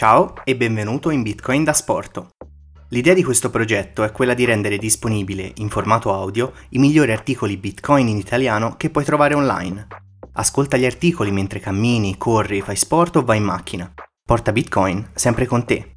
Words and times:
Ciao 0.00 0.32
e 0.44 0.56
benvenuto 0.56 1.10
in 1.10 1.20
Bitcoin 1.20 1.62
da 1.62 1.74
Sporto. 1.74 2.30
L'idea 2.88 3.12
di 3.12 3.22
questo 3.22 3.50
progetto 3.50 4.02
è 4.02 4.12
quella 4.12 4.32
di 4.32 4.46
rendere 4.46 4.78
disponibile, 4.78 5.52
in 5.56 5.68
formato 5.68 6.14
audio, 6.14 6.54
i 6.70 6.78
migliori 6.78 7.12
articoli 7.12 7.58
Bitcoin 7.58 8.08
in 8.08 8.16
italiano 8.16 8.76
che 8.78 8.88
puoi 8.88 9.04
trovare 9.04 9.34
online. 9.34 9.88
Ascolta 10.32 10.78
gli 10.78 10.86
articoli 10.86 11.30
mentre 11.30 11.60
cammini, 11.60 12.16
corri, 12.16 12.62
fai 12.62 12.76
sport 12.76 13.16
o 13.16 13.24
vai 13.26 13.36
in 13.36 13.44
macchina. 13.44 13.92
Porta 14.24 14.52
Bitcoin 14.52 15.10
sempre 15.12 15.44
con 15.44 15.66
te. 15.66 15.96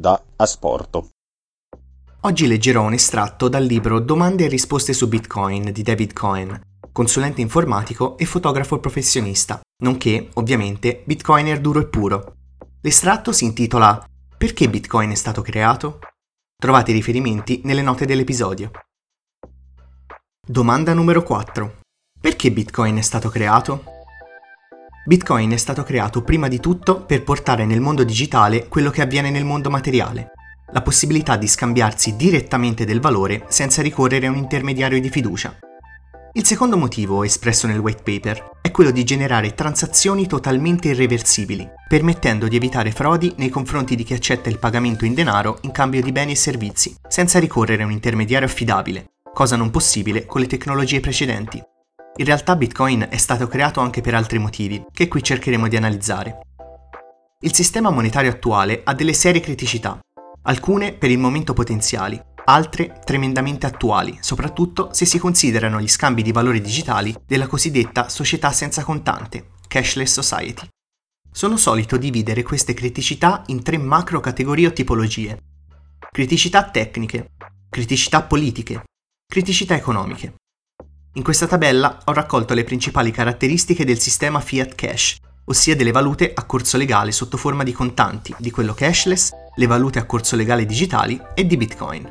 Da 0.00 0.20
Asporto. 0.36 1.10
Oggi 2.22 2.46
leggerò 2.46 2.82
un 2.82 2.94
estratto 2.94 3.48
dal 3.48 3.64
libro 3.64 4.00
Domande 4.00 4.46
e 4.46 4.48
risposte 4.48 4.92
su 4.92 5.06
Bitcoin 5.08 5.70
di 5.72 5.82
David 5.82 6.12
Cohen, 6.12 6.60
consulente 6.90 7.40
informatico 7.40 8.18
e 8.18 8.24
fotografo 8.24 8.78
professionista, 8.80 9.60
nonché, 9.84 10.28
ovviamente, 10.34 11.02
bitcoiner 11.04 11.60
duro 11.60 11.80
e 11.80 11.86
puro. 11.86 12.34
L'estratto 12.80 13.32
si 13.32 13.44
intitola 13.44 14.04
Perché 14.36 14.68
Bitcoin 14.68 15.10
è 15.10 15.14
stato 15.14 15.42
creato? 15.42 16.00
Trovate 16.56 16.90
i 16.90 16.94
riferimenti 16.94 17.60
nelle 17.64 17.82
note 17.82 18.06
dell'episodio. 18.06 18.70
Domanda 20.46 20.94
numero 20.94 21.22
4. 21.22 21.80
Perché 22.20 22.50
Bitcoin 22.50 22.96
è 22.96 23.02
stato 23.02 23.28
creato? 23.28 23.99
Bitcoin 25.04 25.52
è 25.52 25.56
stato 25.56 25.82
creato 25.82 26.22
prima 26.22 26.46
di 26.46 26.60
tutto 26.60 27.04
per 27.04 27.24
portare 27.24 27.64
nel 27.64 27.80
mondo 27.80 28.04
digitale 28.04 28.68
quello 28.68 28.90
che 28.90 29.00
avviene 29.00 29.30
nel 29.30 29.44
mondo 29.44 29.70
materiale, 29.70 30.32
la 30.72 30.82
possibilità 30.82 31.36
di 31.36 31.48
scambiarsi 31.48 32.16
direttamente 32.16 32.84
del 32.84 33.00
valore 33.00 33.44
senza 33.48 33.82
ricorrere 33.82 34.26
a 34.26 34.30
un 34.30 34.36
intermediario 34.36 35.00
di 35.00 35.08
fiducia. 35.08 35.56
Il 36.32 36.44
secondo 36.44 36.76
motivo, 36.76 37.24
espresso 37.24 37.66
nel 37.66 37.80
white 37.80 38.02
paper, 38.04 38.58
è 38.60 38.70
quello 38.70 38.92
di 38.92 39.02
generare 39.02 39.54
transazioni 39.54 40.28
totalmente 40.28 40.88
irreversibili, 40.88 41.68
permettendo 41.88 42.46
di 42.46 42.54
evitare 42.54 42.92
frodi 42.92 43.32
nei 43.38 43.48
confronti 43.48 43.96
di 43.96 44.04
chi 44.04 44.12
accetta 44.14 44.48
il 44.48 44.60
pagamento 44.60 45.04
in 45.04 45.14
denaro 45.14 45.58
in 45.62 45.72
cambio 45.72 46.02
di 46.02 46.12
beni 46.12 46.32
e 46.32 46.36
servizi, 46.36 46.94
senza 47.08 47.40
ricorrere 47.40 47.82
a 47.82 47.86
un 47.86 47.92
intermediario 47.92 48.46
affidabile, 48.46 49.06
cosa 49.34 49.56
non 49.56 49.70
possibile 49.70 50.24
con 50.24 50.40
le 50.40 50.46
tecnologie 50.46 51.00
precedenti. 51.00 51.60
In 52.20 52.26
realtà 52.26 52.54
Bitcoin 52.54 53.06
è 53.08 53.16
stato 53.16 53.48
creato 53.48 53.80
anche 53.80 54.02
per 54.02 54.14
altri 54.14 54.38
motivi, 54.38 54.84
che 54.92 55.08
qui 55.08 55.22
cercheremo 55.22 55.68
di 55.68 55.76
analizzare. 55.76 56.40
Il 57.40 57.54
sistema 57.54 57.88
monetario 57.88 58.30
attuale 58.30 58.82
ha 58.84 58.92
delle 58.92 59.14
serie 59.14 59.40
criticità, 59.40 59.98
alcune 60.42 60.92
per 60.92 61.10
il 61.10 61.16
momento 61.16 61.54
potenziali, 61.54 62.20
altre 62.44 63.00
tremendamente 63.06 63.64
attuali, 63.64 64.18
soprattutto 64.20 64.90
se 64.92 65.06
si 65.06 65.18
considerano 65.18 65.80
gli 65.80 65.88
scambi 65.88 66.20
di 66.20 66.30
valori 66.30 66.60
digitali 66.60 67.16
della 67.24 67.46
cosiddetta 67.46 68.10
società 68.10 68.52
senza 68.52 68.84
contante, 68.84 69.52
cashless 69.66 70.20
society. 70.20 70.68
Sono 71.32 71.56
solito 71.56 71.96
dividere 71.96 72.42
queste 72.42 72.74
criticità 72.74 73.44
in 73.46 73.62
tre 73.62 73.78
macro 73.78 74.20
categorie 74.20 74.66
o 74.66 74.72
tipologie. 74.74 75.38
Criticità 76.10 76.68
tecniche, 76.68 77.30
criticità 77.70 78.20
politiche, 78.20 78.84
criticità 79.26 79.74
economiche. 79.74 80.34
In 81.14 81.24
questa 81.24 81.48
tabella 81.48 81.98
ho 82.04 82.12
raccolto 82.12 82.54
le 82.54 82.62
principali 82.62 83.10
caratteristiche 83.10 83.84
del 83.84 83.98
sistema 83.98 84.38
fiat 84.38 84.76
cash, 84.76 85.16
ossia 85.46 85.74
delle 85.74 85.90
valute 85.90 86.30
a 86.32 86.44
corso 86.44 86.76
legale 86.76 87.10
sotto 87.10 87.36
forma 87.36 87.64
di 87.64 87.72
contanti, 87.72 88.32
di 88.38 88.52
quello 88.52 88.74
cashless, 88.74 89.30
le 89.56 89.66
valute 89.66 89.98
a 89.98 90.04
corso 90.06 90.36
legale 90.36 90.64
digitali 90.64 91.20
e 91.34 91.46
di 91.46 91.56
Bitcoin. 91.56 92.08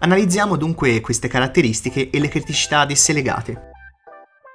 Analizziamo 0.00 0.56
dunque 0.56 1.00
queste 1.00 1.28
caratteristiche 1.28 2.10
e 2.10 2.20
le 2.20 2.28
criticità 2.28 2.80
ad 2.80 2.90
esse 2.90 3.14
legate. 3.14 3.70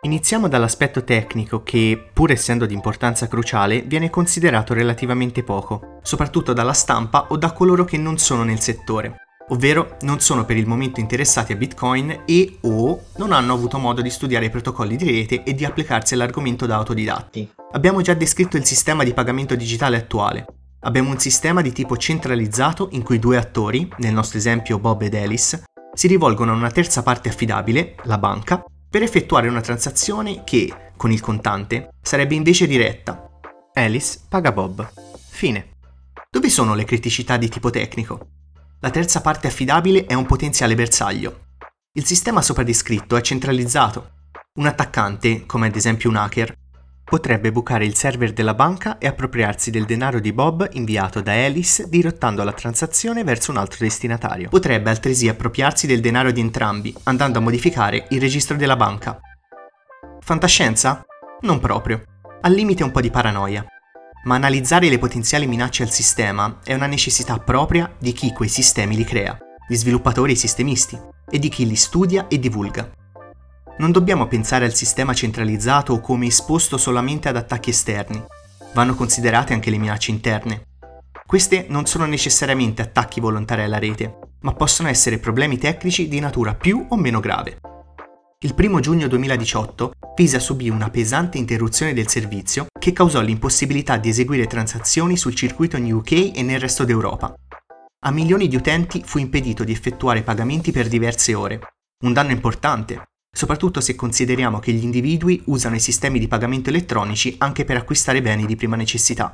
Iniziamo 0.01 0.47
dall'aspetto 0.47 1.03
tecnico 1.03 1.63
che, 1.63 2.11
pur 2.13 2.29
essendo 2.29 2.67
di 2.67 2.75
importanza 2.75 3.27
cruciale, 3.27 3.81
viene 3.81 4.11
considerato 4.11 4.75
relativamente 4.75 5.41
poco, 5.41 5.97
soprattutto 6.03 6.53
dalla 6.53 6.73
stampa 6.73 7.29
o 7.29 7.35
da 7.35 7.51
coloro 7.51 7.83
che 7.83 7.97
non 7.97 8.19
sono 8.19 8.43
nel 8.43 8.59
settore 8.59 9.21
ovvero 9.49 9.97
non 10.01 10.19
sono 10.19 10.45
per 10.45 10.57
il 10.57 10.65
momento 10.65 10.99
interessati 10.99 11.53
a 11.53 11.55
Bitcoin 11.55 12.23
e 12.25 12.57
o 12.61 13.01
non 13.17 13.31
hanno 13.31 13.53
avuto 13.53 13.77
modo 13.77 14.01
di 14.01 14.09
studiare 14.09 14.45
i 14.45 14.49
protocolli 14.49 14.95
di 14.95 15.09
rete 15.09 15.43
e 15.43 15.53
di 15.53 15.65
applicarsi 15.65 16.13
all'argomento 16.13 16.65
da 16.65 16.75
autodidatti. 16.75 17.49
Abbiamo 17.71 18.01
già 18.01 18.13
descritto 18.13 18.57
il 18.57 18.65
sistema 18.65 19.03
di 19.03 19.13
pagamento 19.13 19.55
digitale 19.55 19.97
attuale. 19.97 20.45
Abbiamo 20.81 21.09
un 21.09 21.19
sistema 21.19 21.61
di 21.61 21.71
tipo 21.71 21.97
centralizzato 21.97 22.89
in 22.91 23.03
cui 23.03 23.19
due 23.19 23.37
attori, 23.37 23.89
nel 23.97 24.13
nostro 24.13 24.37
esempio 24.37 24.79
Bob 24.79 25.01
ed 25.01 25.15
Alice, 25.15 25.63
si 25.93 26.07
rivolgono 26.07 26.51
a 26.51 26.55
una 26.55 26.71
terza 26.71 27.01
parte 27.01 27.29
affidabile, 27.29 27.95
la 28.03 28.17
banca, 28.17 28.63
per 28.89 29.01
effettuare 29.01 29.47
una 29.47 29.61
transazione 29.61 30.43
che, 30.43 30.91
con 30.95 31.11
il 31.11 31.19
contante, 31.19 31.89
sarebbe 32.01 32.35
invece 32.35 32.67
diretta. 32.67 33.27
Alice 33.73 34.19
paga 34.29 34.51
Bob. 34.51 34.89
Fine. 35.29 35.71
Dove 36.29 36.49
sono 36.49 36.75
le 36.75 36.83
criticità 36.83 37.37
di 37.37 37.49
tipo 37.49 37.69
tecnico? 37.69 38.36
La 38.79 38.91
terza 38.91 39.21
parte 39.21 39.47
affidabile 39.47 40.05
è 40.05 40.13
un 40.13 40.27
potenziale 40.27 40.75
bersaglio. 40.75 41.45
Il 41.93 42.05
sistema 42.05 42.43
sopra 42.43 42.61
descritto 42.61 43.15
è 43.15 43.21
centralizzato. 43.21 44.11
Un 44.59 44.67
attaccante, 44.67 45.47
come 45.47 45.65
ad 45.65 45.75
esempio 45.75 46.11
un 46.11 46.15
hacker, 46.15 46.55
potrebbe 47.03 47.51
bucare 47.51 47.85
il 47.85 47.95
server 47.95 48.33
della 48.33 48.53
banca 48.53 48.99
e 48.99 49.07
appropriarsi 49.07 49.71
del 49.71 49.85
denaro 49.85 50.19
di 50.19 50.31
Bob 50.31 50.67
inviato 50.73 51.21
da 51.21 51.31
Alice 51.31 51.89
dirottando 51.89 52.43
la 52.43 52.53
transazione 52.53 53.23
verso 53.23 53.49
un 53.49 53.57
altro 53.57 53.79
destinatario. 53.79 54.49
Potrebbe 54.49 54.91
altresì 54.91 55.27
appropriarsi 55.27 55.87
del 55.87 55.99
denaro 55.99 56.29
di 56.29 56.41
entrambi, 56.41 56.93
andando 57.05 57.39
a 57.39 57.41
modificare 57.41 58.05
il 58.09 58.21
registro 58.21 58.57
della 58.57 58.75
banca. 58.75 59.19
Fantascienza? 60.19 61.03
Non 61.41 61.59
proprio. 61.59 62.03
Al 62.41 62.53
limite 62.53 62.83
un 62.83 62.91
po' 62.91 63.01
di 63.01 63.09
paranoia 63.09 63.65
ma 64.27 64.35
analizzare 64.35 64.89
le 64.89 64.99
potenziali 64.99 65.47
minacce 65.47 65.83
al 65.83 65.89
sistema 65.89 66.59
è 66.61 66.73
una 66.73 66.85
necessità 66.85 67.39
propria 67.39 67.89
di 67.97 68.11
chi 68.11 68.33
quei 68.33 68.49
sistemi 68.49 68.97
li 68.97 69.05
crea, 69.05 69.37
gli 69.65 69.75
sviluppatori 69.75 70.31
e 70.31 70.33
i 70.35 70.37
sistemisti, 70.37 70.99
e 71.29 71.39
di 71.39 71.47
chi 71.47 71.65
li 71.65 71.77
studia 71.77 72.27
e 72.27 72.37
divulga. 72.37 72.91
Non 73.77 73.93
dobbiamo 73.93 74.27
pensare 74.27 74.65
al 74.65 74.73
sistema 74.73 75.13
centralizzato 75.13 76.01
come 76.01 76.25
esposto 76.25 76.77
solamente 76.77 77.29
ad 77.29 77.37
attacchi 77.37 77.69
esterni, 77.69 78.21
vanno 78.73 78.95
considerate 78.95 79.53
anche 79.53 79.69
le 79.69 79.77
minacce 79.77 80.11
interne. 80.11 80.63
Queste 81.25 81.65
non 81.69 81.85
sono 81.85 82.05
necessariamente 82.05 82.81
attacchi 82.81 83.21
volontari 83.21 83.63
alla 83.63 83.79
rete, 83.79 84.19
ma 84.41 84.53
possono 84.53 84.89
essere 84.89 85.19
problemi 85.19 85.57
tecnici 85.57 86.09
di 86.09 86.19
natura 86.19 86.53
più 86.53 86.85
o 86.89 86.97
meno 86.97 87.21
grave. 87.21 87.59
Il 88.45 88.53
1 88.55 88.79
giugno 88.81 89.07
2018 89.07 89.93
Visa 90.15 90.37
subì 90.37 90.69
una 90.69 90.91
pesante 90.91 91.39
interruzione 91.39 91.95
del 91.95 92.07
servizio 92.07 92.67
che 92.79 92.93
causò 92.93 93.19
l'impossibilità 93.19 93.97
di 93.97 94.09
eseguire 94.09 94.45
transazioni 94.45 95.17
sul 95.17 95.33
circuito 95.33 95.75
in 95.75 95.91
UK 95.91 96.33
e 96.35 96.43
nel 96.43 96.59
resto 96.59 96.83
d'Europa. 96.83 97.33
A 98.05 98.11
milioni 98.11 98.47
di 98.47 98.55
utenti 98.55 99.01
fu 99.03 99.17
impedito 99.17 99.63
di 99.63 99.71
effettuare 99.71 100.21
pagamenti 100.21 100.71
per 100.71 100.87
diverse 100.87 101.33
ore, 101.33 101.61
un 102.03 102.13
danno 102.13 102.29
importante, 102.29 103.05
soprattutto 103.35 103.81
se 103.81 103.95
consideriamo 103.95 104.59
che 104.59 104.71
gli 104.71 104.83
individui 104.83 105.41
usano 105.45 105.73
i 105.73 105.79
sistemi 105.79 106.19
di 106.19 106.27
pagamento 106.27 106.69
elettronici 106.69 107.37
anche 107.39 107.65
per 107.65 107.77
acquistare 107.77 108.21
beni 108.21 108.45
di 108.45 108.55
prima 108.55 108.75
necessità. 108.75 109.31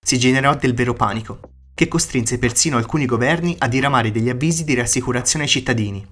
Si 0.00 0.20
generò 0.20 0.54
del 0.54 0.74
vero 0.74 0.94
panico, 0.94 1.40
che 1.74 1.88
costrinse 1.88 2.38
persino 2.38 2.76
alcuni 2.76 3.06
governi 3.06 3.56
a 3.58 3.66
diramare 3.66 4.12
degli 4.12 4.28
avvisi 4.28 4.62
di 4.62 4.74
rassicurazione 4.74 5.46
ai 5.46 5.50
cittadini, 5.50 6.06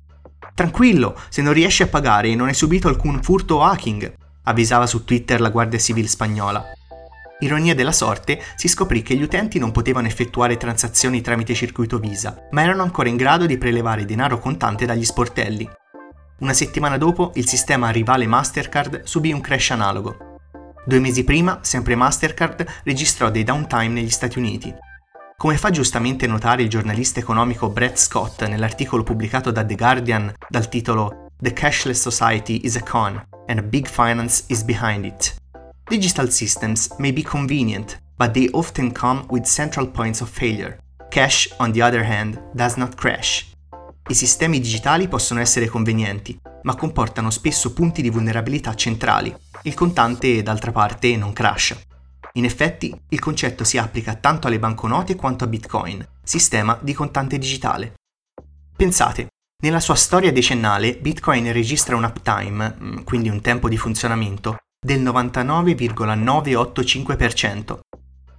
Tranquillo, 0.59 1.17
se 1.29 1.41
non 1.41 1.53
riesci 1.53 1.85
a 1.85 1.87
pagare 1.87 2.35
non 2.35 2.49
hai 2.49 2.53
subito 2.53 2.89
alcun 2.89 3.23
furto 3.23 3.55
o 3.55 3.63
hacking, 3.63 4.13
avvisava 4.43 4.89
su 4.89 5.05
Twitter 5.05 5.41
la 5.41 5.51
Guardia 5.51 5.79
Civile 5.79 6.09
spagnola. 6.09 6.65
Ironia 7.39 7.77
della 7.77 7.93
sorte, 7.93 8.43
si 8.57 8.67
scoprì 8.67 9.03
che 9.03 9.15
gli 9.15 9.23
utenti 9.23 9.61
non 9.61 9.71
potevano 9.71 10.09
effettuare 10.09 10.57
transazioni 10.57 11.21
tramite 11.21 11.55
circuito 11.55 12.01
Visa, 12.01 12.49
ma 12.51 12.63
erano 12.63 12.83
ancora 12.83 13.09
in 13.09 13.15
grado 13.15 13.47
di 13.47 13.57
prelevare 13.57 14.05
denaro 14.05 14.41
contante 14.41 14.85
dagli 14.85 15.05
sportelli. 15.05 15.71
Una 16.41 16.55
settimana 16.55 16.99
dopo, 16.99 17.31
il 17.37 17.47
sistema 17.47 17.91
rivale 17.91 18.27
Mastercard 18.27 19.05
subì 19.05 19.33
un 19.33 19.41
crash 19.41 19.71
analogo. 19.71 20.41
Due 20.85 20.99
mesi 20.99 21.23
prima, 21.23 21.61
sempre 21.63 21.95
Mastercard 21.95 22.67
registrò 22.83 23.31
dei 23.31 23.45
downtime 23.45 23.87
negli 23.87 24.11
Stati 24.11 24.39
Uniti, 24.39 24.75
come 25.41 25.57
fa 25.57 25.71
giustamente 25.71 26.27
notare 26.27 26.63
il 26.63 26.69
giornalista 26.69 27.21
economico 27.21 27.69
Brett 27.69 27.97
Scott 27.97 28.45
nell'articolo 28.49 29.05
pubblicato 29.05 29.53
da 29.53 29.65
The 29.65 29.77
Guardian 29.77 30.35
dal 30.49 30.69
titolo 30.69 31.29
The 31.39 31.53
Cashless 31.53 32.01
Society 32.01 32.63
is 32.65 32.75
a 32.75 32.83
Con 32.83 33.25
and 33.47 33.63
Big 33.63 33.87
Finance 33.87 34.43
is 34.49 34.65
Behind 34.65 35.05
It. 35.05 35.37
Digital 35.89 36.33
systems 36.33 36.93
may 36.99 37.13
be 37.13 37.23
convenient, 37.23 38.03
but 38.17 38.33
they 38.33 38.49
often 38.51 38.91
come 38.91 39.27
with 39.29 39.45
central 39.45 39.89
points 39.89 40.21
of 40.21 40.29
failure. 40.29 40.81
Cash, 41.09 41.55
on 41.59 41.71
the 41.71 41.83
other 41.83 42.05
hand, 42.05 42.43
does 42.53 42.75
not 42.75 42.97
crash. 42.97 43.49
I 44.09 44.15
sistemi 44.15 44.59
digitali 44.59 45.07
possono 45.07 45.39
essere 45.39 45.69
convenienti, 45.69 46.37
ma 46.63 46.75
comportano 46.75 47.31
spesso 47.31 47.73
punti 47.73 48.03
di 48.03 48.11
vulnerabilità 48.11 48.75
centrali. 48.75 49.33
Il 49.63 49.75
contante, 49.75 50.43
d'altra 50.43 50.73
parte, 50.73 51.17
non 51.17 51.33
crasha. 51.33 51.77
In 52.39 52.45
effetti, 52.45 52.97
il 53.09 53.19
concetto 53.19 53.65
si 53.65 53.79
applica 53.79 54.15
tanto 54.15 54.47
alle 54.47 54.61
banconote 54.61 55.17
quanto 55.17 55.43
a 55.43 55.49
Bitcoin, 55.49 56.07
sistema 56.23 56.79
di 56.81 56.93
contante 56.93 57.37
digitale. 57.37 57.95
Pensate, 58.77 59.27
nella 59.61 59.81
sua 59.81 59.97
storia 59.97 60.31
decennale 60.31 60.99
Bitcoin 60.99 61.53
registra 61.53 61.97
un 61.97 62.05
uptime, 62.05 62.77
mm, 62.81 62.99
quindi 62.99 63.29
un 63.29 63.41
tempo 63.41 63.69
di 63.69 63.77
funzionamento, 63.77 64.59
del 64.81 65.01
99,985%. 65.01 67.81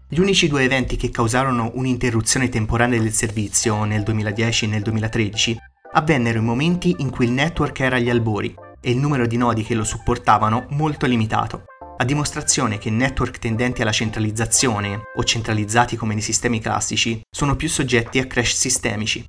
Gli 0.08 0.22
unici 0.22 0.48
due 0.48 0.64
eventi 0.64 0.96
che 0.96 1.10
causarono 1.10 1.72
un'interruzione 1.74 2.48
temporanea 2.48 3.02
del 3.02 3.12
servizio 3.12 3.84
nel 3.84 4.04
2010 4.04 4.64
e 4.64 4.68
nel 4.70 4.82
2013 4.82 5.58
avvennero 5.92 6.40
in 6.40 6.46
momenti 6.46 6.96
in 7.00 7.10
cui 7.10 7.26
il 7.26 7.32
network 7.32 7.78
era 7.82 7.98
agli 7.98 8.10
albori 8.10 8.56
e 8.80 8.92
il 8.92 8.98
numero 8.98 9.28
di 9.28 9.36
nodi 9.36 9.64
che 9.64 9.76
lo 9.76 9.84
supportavano 9.84 10.68
molto 10.70 11.06
limitato, 11.06 11.66
a 12.02 12.06
dimostrazione 12.06 12.78
che 12.78 12.90
network 12.90 13.40
tendenti 13.40 13.82
alla 13.82 13.92
centralizzazione 13.92 15.02
o 15.16 15.24
centralizzati 15.24 15.98
come 15.98 16.14
nei 16.14 16.24
sistemi 16.24 16.62
classici 16.62 17.22
sono 17.30 17.58
più 17.58 17.68
soggetti 17.68 18.20
a 18.20 18.26
crash 18.26 18.56
sistemici. 18.56 19.26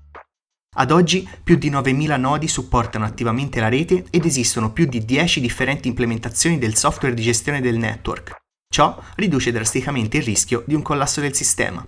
Ad 0.77 0.93
oggi 0.93 1.29
più 1.43 1.57
di 1.57 1.69
9.000 1.69 2.17
nodi 2.17 2.47
supportano 2.47 3.05
attivamente 3.05 3.59
la 3.59 3.69
rete 3.69 4.05
ed 4.11 4.25
esistono 4.25 4.71
più 4.73 4.87
di 4.87 5.05
10 5.05 5.41
differenti 5.41 5.89
implementazioni 5.89 6.59
del 6.59 6.77
software 6.77 7.15
di 7.15 7.23
gestione 7.23 7.61
del 7.61 7.77
network. 7.77 8.37
Ciò 8.73 9.03
riduce 9.17 9.51
drasticamente 9.51 10.19
il 10.19 10.23
rischio 10.23 10.63
di 10.65 10.75
un 10.75 10.83
collasso 10.83 11.21
del 11.21 11.35
sistema. 11.35 11.85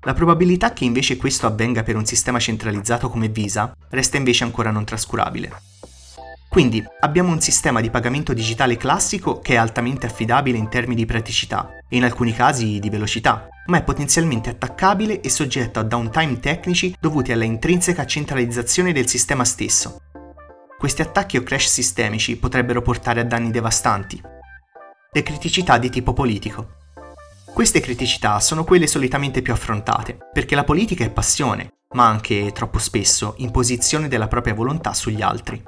La 0.00 0.14
probabilità 0.14 0.72
che 0.72 0.84
invece 0.84 1.16
questo 1.16 1.46
avvenga 1.46 1.84
per 1.84 1.94
un 1.94 2.06
sistema 2.06 2.40
centralizzato 2.40 3.08
come 3.08 3.28
Visa 3.28 3.72
resta 3.90 4.16
invece 4.16 4.42
ancora 4.42 4.72
non 4.72 4.84
trascurabile. 4.84 5.52
Quindi 6.54 6.80
abbiamo 7.00 7.32
un 7.32 7.40
sistema 7.40 7.80
di 7.80 7.90
pagamento 7.90 8.32
digitale 8.32 8.76
classico 8.76 9.40
che 9.40 9.54
è 9.54 9.56
altamente 9.56 10.06
affidabile 10.06 10.56
in 10.56 10.68
termini 10.68 11.00
di 11.00 11.04
praticità 11.04 11.78
e 11.88 11.96
in 11.96 12.04
alcuni 12.04 12.32
casi 12.32 12.78
di 12.78 12.90
velocità, 12.90 13.48
ma 13.66 13.78
è 13.78 13.82
potenzialmente 13.82 14.50
attaccabile 14.50 15.20
e 15.20 15.30
soggetto 15.30 15.80
a 15.80 15.82
downtime 15.82 16.38
tecnici 16.38 16.94
dovuti 17.00 17.32
alla 17.32 17.42
intrinseca 17.42 18.06
centralizzazione 18.06 18.92
del 18.92 19.08
sistema 19.08 19.44
stesso. 19.44 19.96
Questi 20.78 21.02
attacchi 21.02 21.38
o 21.38 21.42
crash 21.42 21.66
sistemici 21.66 22.36
potrebbero 22.36 22.82
portare 22.82 23.18
a 23.18 23.24
danni 23.24 23.50
devastanti. 23.50 24.22
Le 25.12 25.22
criticità 25.24 25.76
di 25.78 25.90
tipo 25.90 26.12
politico. 26.12 26.76
Queste 27.52 27.80
criticità 27.80 28.38
sono 28.38 28.62
quelle 28.62 28.86
solitamente 28.86 29.42
più 29.42 29.52
affrontate, 29.52 30.16
perché 30.32 30.54
la 30.54 30.62
politica 30.62 31.02
è 31.02 31.10
passione, 31.10 31.70
ma 31.96 32.06
anche, 32.06 32.52
troppo 32.52 32.78
spesso, 32.78 33.34
imposizione 33.38 34.06
della 34.06 34.28
propria 34.28 34.54
volontà 34.54 34.94
sugli 34.94 35.20
altri. 35.20 35.60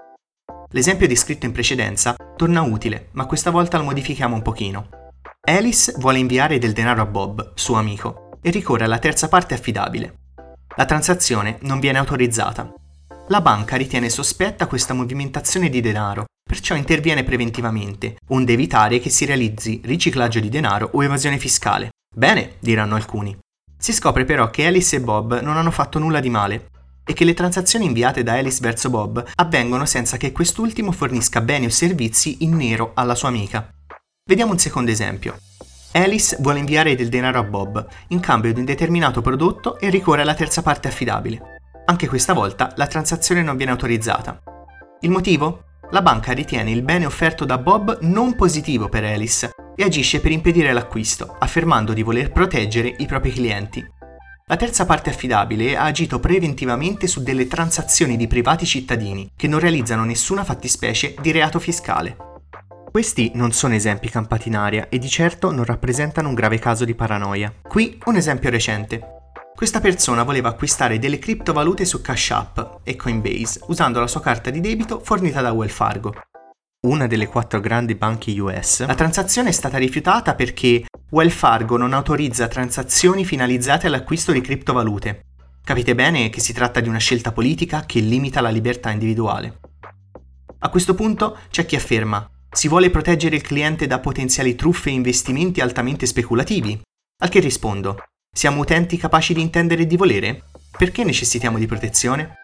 L'esempio 0.71 1.07
descritto 1.07 1.47
in 1.47 1.53
precedenza 1.53 2.17
torna 2.37 2.63
utile, 2.63 3.09
ma 3.13 3.27
questa 3.27 3.51
volta 3.51 3.79
lo 3.79 3.85
modifichiamo 3.85 4.35
un 4.35 4.43
pochino. 4.43 4.89
Alice 5.49 5.95
vuole 5.99 6.19
inviare 6.19 6.59
del 6.59 6.73
denaro 6.73 7.03
a 7.03 7.07
Bob, 7.07 7.53
suo 7.55 7.77
amico, 7.77 8.31
e 8.43 8.51
ricorre 8.51 8.85
alla 8.85 8.99
terza 8.99 9.29
parte 9.29 9.55
affidabile. 9.55 10.17
La 10.77 10.85
transazione 10.85 11.59
non 11.63 11.79
viene 11.79 11.99
autorizzata. 11.99 12.73
La 13.29 13.41
banca 13.41 13.77
ritiene 13.77 14.09
sospetta 14.09 14.67
questa 14.67 14.93
movimentazione 14.93 15.69
di 15.69 15.81
denaro, 15.81 16.25
perciò 16.43 16.75
interviene 16.75 17.25
preventivamente, 17.25 18.17
onde 18.29 18.53
evitare 18.53 18.99
che 18.99 19.11
si 19.11 19.25
realizzi 19.25 19.81
riciclaggio 19.85 20.41
di 20.41 20.49
denaro 20.49 20.91
o 20.93 21.03
evasione 21.03 21.39
fiscale. 21.39 21.91
Bene, 22.15 22.55
diranno 22.59 22.97
alcuni. 22.97 23.37
Si 23.79 23.93
scopre 23.93 24.25
però 24.25 24.51
che 24.51 24.67
Alice 24.67 24.97
e 24.97 25.01
Bob 25.01 25.41
non 25.41 25.57
hanno 25.57 25.71
fatto 25.71 25.99
nulla 25.99 26.21
di 26.21 26.31
male 26.31 26.69
e 27.07 27.13
che 27.13 27.25
le 27.25 27.35
transazioni 27.35 27.85
inviate 27.85 28.25
da 28.25 28.35
Alice 28.35 28.59
verso 28.61 28.91
Bob 28.91 29.25
avvengono 29.37 29.87
senza 29.87 30.17
che 30.17 30.33
quest'ultimo 30.33 30.91
fornisca 30.91 31.41
beni 31.41 31.67
o 31.67 31.71
servizi 31.71 32.39
in 32.41 32.57
nero 32.57 32.91
alla 32.95 33.15
sua 33.15 33.29
amica. 33.29 33.71
Vediamo 34.29 34.51
un 34.51 34.59
secondo 34.59 34.91
esempio. 34.91 35.39
Alice 35.93 36.37
vuole 36.41 36.59
inviare 36.59 36.97
del 36.97 37.09
denaro 37.09 37.39
a 37.39 37.45
Bob 37.45 37.87
in 38.09 38.21
cambio 38.21 38.53
di 38.53 38.59
un 38.59 38.67
determinato 38.67 39.23
prodotto 39.23 39.79
e 39.79 39.89
ricorre 39.89 40.23
alla 40.23 40.35
terza 40.35 40.63
parte 40.63 40.89
affidabile. 40.89 41.41
Anche 41.87 42.09
questa 42.09 42.33
volta 42.33 42.73
la 42.75 42.89
transazione 42.89 43.43
non 43.43 43.57
viene 43.57 43.71
autorizzata. 43.71 44.43
Il 45.01 45.11
motivo? 45.11 45.63
La 45.91 46.03
banca 46.03 46.33
ritiene 46.33 46.73
il 46.73 46.83
bene 46.83 47.07
offerto 47.07 47.45
da 47.45 47.59
Bob 47.59 47.99
non 48.01 48.35
positivo 48.35 48.89
per 48.89 49.05
Alice 49.05 49.51
e 49.77 49.85
agisce 49.85 50.21
per 50.21 50.33
impedire 50.33 50.73
l'acquisto, 50.73 51.37
affermando 51.39 51.93
di 51.93 52.03
voler 52.03 52.33
proteggere 52.33 52.93
i 52.99 53.07
propri 53.07 53.31
clienti. 53.31 53.87
La 54.49 54.55
terza 54.55 54.87
parte 54.87 55.11
affidabile 55.11 55.77
ha 55.77 55.87
agito 55.87 56.21
preventivamente 56.21 57.09
su 57.09 57.21
delle 57.21 57.49
transazioni 57.49 58.17
di 58.17 58.29
privati 58.29 58.65
cittadini 58.65 59.33
che 59.35 59.49
non 59.49 59.59
realizzano 59.59 60.05
nessuna 60.05 60.45
fattispecie 60.45 61.17
di 61.21 61.33
reato 61.33 61.59
fiscale. 61.59 62.17
Questi 62.89 63.33
non 63.35 63.51
sono 63.51 63.75
esempi 63.75 64.09
campati 64.09 64.47
in 64.47 64.55
aria 64.55 64.89
e 64.89 64.99
di 64.99 65.09
certo 65.09 65.51
non 65.51 65.65
rappresentano 65.65 66.29
un 66.29 66.35
grave 66.35 66.61
caso 66.61 66.85
di 66.85 66.95
paranoia. 66.95 67.53
Qui 67.61 67.99
un 68.05 68.15
esempio 68.15 68.49
recente. 68.49 69.01
Questa 69.53 69.81
persona 69.81 70.23
voleva 70.23 70.51
acquistare 70.51 71.01
delle 71.01 71.19
criptovalute 71.19 71.85
su 71.85 72.01
Cash 72.01 72.31
App 72.31 72.61
e 72.85 72.95
Coinbase 72.95 73.63
usando 73.67 73.99
la 73.99 74.07
sua 74.07 74.21
carta 74.21 74.51
di 74.51 74.61
debito 74.61 75.01
fornita 75.01 75.41
da 75.41 75.51
Wells 75.51 75.73
Fargo 75.73 76.15
una 76.87 77.07
delle 77.09 77.27
quattro 77.27 77.59
grandi 77.59 77.97
banche 77.97 78.39
US, 78.39 78.87
la 78.87 78.95
transazione 78.95 79.49
è 79.49 79.53
stata 79.53 79.77
rifiutata 79.77 80.35
perché 80.35 80.85
Wells 81.17 81.33
Fargo 81.33 81.79
non 81.79 81.95
autorizza 81.95 82.47
transazioni 82.47 83.25
finalizzate 83.25 83.87
all'acquisto 83.87 84.33
di 84.33 84.43
criptovalute. 84.43 85.23
Capite 85.65 85.95
bene 85.95 86.29
che 86.29 86.41
si 86.41 86.53
tratta 86.53 86.81
di 86.81 86.91
una 86.91 86.99
scelta 86.99 87.33
politica 87.33 87.87
che 87.87 88.01
limita 88.01 88.43
la 88.43 88.51
libertà 88.51 88.91
individuale. 88.91 89.61
A 90.59 90.69
questo 90.69 90.95
punto 90.95 91.39
c'è 91.49 91.65
chi 91.65 91.75
afferma 91.75 92.31
si 92.51 92.69
vuole 92.69 92.91
proteggere 92.91 93.37
il 93.37 93.41
cliente 93.41 93.87
da 93.87 93.99
potenziali 93.99 94.55
truffe 94.57 94.91
e 94.91 94.93
investimenti 94.93 95.63
altamente 95.63 96.05
speculativi. 96.05 96.79
Al 97.23 97.31
che 97.31 97.41
rispondo, 97.41 97.97
siamo 98.31 98.61
utenti 98.61 98.99
capaci 98.99 99.33
di 99.33 99.41
intendere 99.41 99.85
e 99.85 99.87
di 99.87 99.97
volere? 99.97 100.43
Perché 100.77 101.03
necessitiamo 101.03 101.57
di 101.57 101.65
protezione? 101.65 102.41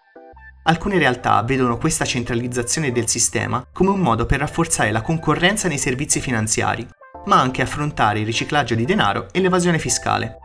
Alcune 0.63 0.97
realtà 0.97 1.43
vedono 1.43 1.77
questa 1.77 2.07
centralizzazione 2.07 2.91
del 2.91 3.07
sistema 3.07 3.67
come 3.71 3.91
un 3.91 4.01
modo 4.01 4.25
per 4.25 4.39
rafforzare 4.39 4.93
la 4.93 5.03
concorrenza 5.03 5.69
nei 5.69 5.77
servizi 5.77 6.21
finanziari, 6.21 6.89
ma 7.27 7.41
anche 7.41 7.63
affrontare 7.63 8.21
il 8.21 8.27
riciclaggio 8.27 8.75
di 8.75 8.85
denaro 8.85 9.29
e 9.33 9.41
l'evasione 9.41 9.79
fiscale. 9.79 10.39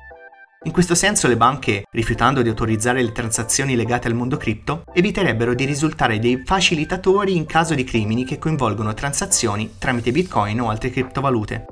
In 0.63 0.71
questo 0.71 0.95
senso 0.95 1.27
le 1.27 1.37
banche, 1.37 1.85
rifiutando 1.91 2.41
di 2.41 2.49
autorizzare 2.49 3.01
le 3.01 3.11
transazioni 3.11 3.75
legate 3.75 4.07
al 4.07 4.15
mondo 4.15 4.37
cripto, 4.37 4.83
eviterebbero 4.93 5.53
di 5.53 5.65
risultare 5.65 6.19
dei 6.19 6.41
facilitatori 6.45 7.35
in 7.35 7.45
caso 7.45 7.75
di 7.75 7.83
crimini 7.83 8.25
che 8.25 8.39
coinvolgono 8.39 8.93
transazioni 8.93 9.75
tramite 9.77 10.11
bitcoin 10.11 10.61
o 10.61 10.69
altre 10.69 10.89
criptovalute. 10.89 11.65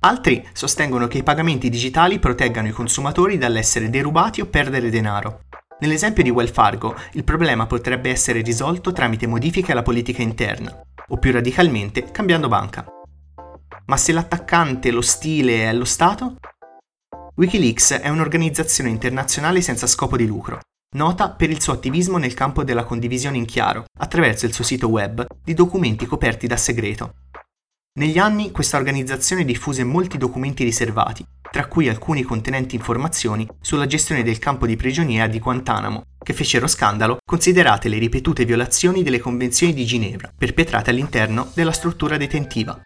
Altri 0.00 0.46
sostengono 0.52 1.08
che 1.08 1.18
i 1.18 1.22
pagamenti 1.24 1.68
digitali 1.68 2.18
proteggano 2.18 2.68
i 2.68 2.72
consumatori 2.72 3.38
dall'essere 3.38 3.90
derubati 3.90 4.40
o 4.40 4.46
perdere 4.46 4.90
denaro, 4.90 5.40
Nell'esempio 5.80 6.24
di 6.24 6.30
Wells 6.30 6.50
Fargo, 6.50 6.96
il 7.12 7.22
problema 7.22 7.66
potrebbe 7.66 8.10
essere 8.10 8.42
risolto 8.42 8.92
tramite 8.92 9.28
modifiche 9.28 9.70
alla 9.70 9.82
politica 9.82 10.22
interna, 10.22 10.76
o 11.08 11.18
più 11.18 11.30
radicalmente 11.30 12.10
cambiando 12.10 12.48
banca. 12.48 12.97
Ma 13.88 13.96
se 13.96 14.12
l'attaccante, 14.12 14.90
lo 14.90 15.00
stile 15.00 15.64
è 15.64 15.72
lo 15.72 15.86
Stato? 15.86 16.36
Wikileaks 17.36 17.92
è 17.92 18.08
un'organizzazione 18.10 18.90
internazionale 18.90 19.62
senza 19.62 19.86
scopo 19.86 20.18
di 20.18 20.26
lucro, 20.26 20.60
nota 20.96 21.30
per 21.30 21.48
il 21.48 21.62
suo 21.62 21.72
attivismo 21.72 22.18
nel 22.18 22.34
campo 22.34 22.64
della 22.64 22.84
condivisione 22.84 23.38
in 23.38 23.46
chiaro, 23.46 23.84
attraverso 24.00 24.44
il 24.44 24.52
suo 24.52 24.62
sito 24.62 24.88
web, 24.88 25.24
di 25.42 25.54
documenti 25.54 26.04
coperti 26.04 26.46
da 26.46 26.58
segreto. 26.58 27.14
Negli 27.98 28.18
anni 28.18 28.50
questa 28.50 28.76
organizzazione 28.76 29.46
diffuse 29.46 29.84
molti 29.84 30.18
documenti 30.18 30.64
riservati, 30.64 31.24
tra 31.50 31.66
cui 31.66 31.88
alcuni 31.88 32.22
contenenti 32.22 32.74
informazioni 32.74 33.48
sulla 33.58 33.86
gestione 33.86 34.22
del 34.22 34.38
campo 34.38 34.66
di 34.66 34.76
prigionia 34.76 35.26
di 35.28 35.38
Guantanamo, 35.38 36.02
che 36.22 36.34
fecero 36.34 36.66
scandalo 36.66 37.16
considerate 37.24 37.88
le 37.88 37.96
ripetute 37.96 38.44
violazioni 38.44 39.02
delle 39.02 39.18
convenzioni 39.18 39.72
di 39.72 39.86
Ginevra 39.86 40.30
perpetrate 40.36 40.90
all'interno 40.90 41.50
della 41.54 41.72
struttura 41.72 42.18
detentiva. 42.18 42.82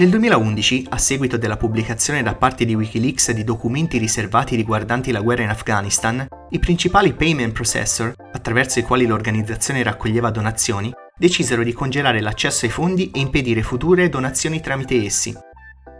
Nel 0.00 0.08
2011, 0.08 0.86
a 0.88 0.96
seguito 0.96 1.36
della 1.36 1.58
pubblicazione 1.58 2.22
da 2.22 2.34
parte 2.34 2.64
di 2.64 2.74
Wikileaks 2.74 3.32
di 3.32 3.44
documenti 3.44 3.98
riservati 3.98 4.56
riguardanti 4.56 5.12
la 5.12 5.20
guerra 5.20 5.42
in 5.42 5.50
Afghanistan, 5.50 6.26
i 6.48 6.58
principali 6.58 7.12
payment 7.12 7.52
processor, 7.52 8.14
attraverso 8.32 8.78
i 8.78 8.82
quali 8.82 9.04
l'organizzazione 9.04 9.82
raccoglieva 9.82 10.30
donazioni, 10.30 10.90
decisero 11.18 11.62
di 11.62 11.74
congelare 11.74 12.22
l'accesso 12.22 12.64
ai 12.64 12.70
fondi 12.70 13.10
e 13.10 13.20
impedire 13.20 13.62
future 13.62 14.08
donazioni 14.08 14.62
tramite 14.62 15.04
essi, 15.04 15.36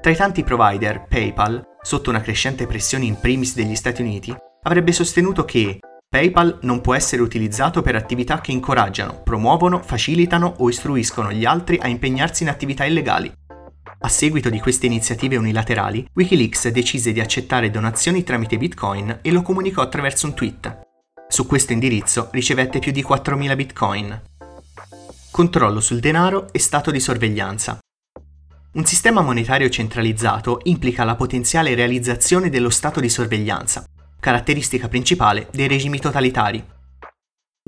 tra 0.01 0.11
i 0.11 0.17
tanti 0.17 0.45
provider, 0.45 1.05
PayPal, 1.07 1.63
sotto 1.83 2.09
una 2.09 2.23
crescente 2.23 2.67
pressione 2.67 3.05
in 3.05 3.21
primis 3.21 3.55
degli 3.55 3.77
Stati 3.77 4.01
Uniti, 4.01 4.35
avrebbe 4.63 4.93
sostenuto 4.93 5.45
che 5.45 5.79
PayPal 6.09 6.61
non 6.63 6.81
può 6.81 6.95
essere 6.95 7.21
utilizzato 7.21 7.83
per 7.83 7.97
attività 7.97 8.41
che 8.41 8.51
incoraggiano, 8.51 9.21
promuovono, 9.23 9.83
facilitano 9.83 10.55
o 10.57 10.71
istruiscono 10.71 11.31
gli 11.31 11.45
altri 11.45 11.79
a 11.79 11.87
impegnarsi 11.87 12.45
in 12.45 12.49
attività 12.49 12.87
illegali. 12.87 13.31
A 14.03 14.09
seguito 14.09 14.49
di 14.49 14.61
queste 14.61 14.87
iniziative 14.87 15.37
unilaterali, 15.37 16.09
Wikileaks 16.15 16.69
decise 16.69 17.13
di 17.13 17.21
accettare 17.21 17.71
donazioni 17.71 18.23
tramite 18.23 18.57
Bitcoin 18.57 19.19
e 19.21 19.31
lo 19.31 19.43
comunicò 19.43 19.83
attraverso 19.83 20.27
un 20.27 20.33
tweet. 20.33 20.81
Su 21.29 21.47
questo 21.47 21.75
indirizzo 21.75 22.31
ricevette 22.33 22.79
più 22.79 22.93
di 22.93 23.05
4.000 23.07 23.55
Bitcoin. 23.57 24.23
Controllo 25.31 25.81
sul 25.81 26.01
denaro 26.01 26.51
e 26.51 26.59
stato 26.59 26.91
di 26.91 26.99
sorveglianza. 26.99 27.79
Un 28.73 28.87
sistema 28.87 29.21
monetario 29.21 29.69
centralizzato 29.69 30.61
implica 30.65 31.05
la 31.05 31.15
potenziale 31.15 31.75
realizzazione 31.75 32.49
dello 32.49 32.71
stato 32.71 33.01
di 33.01 33.09
sorveglianza, 33.11 33.85
caratteristica 34.19 34.89
principale 34.89 35.49
dei 35.53 35.69
regimi 35.69 35.99
totalitari. 35.99 36.65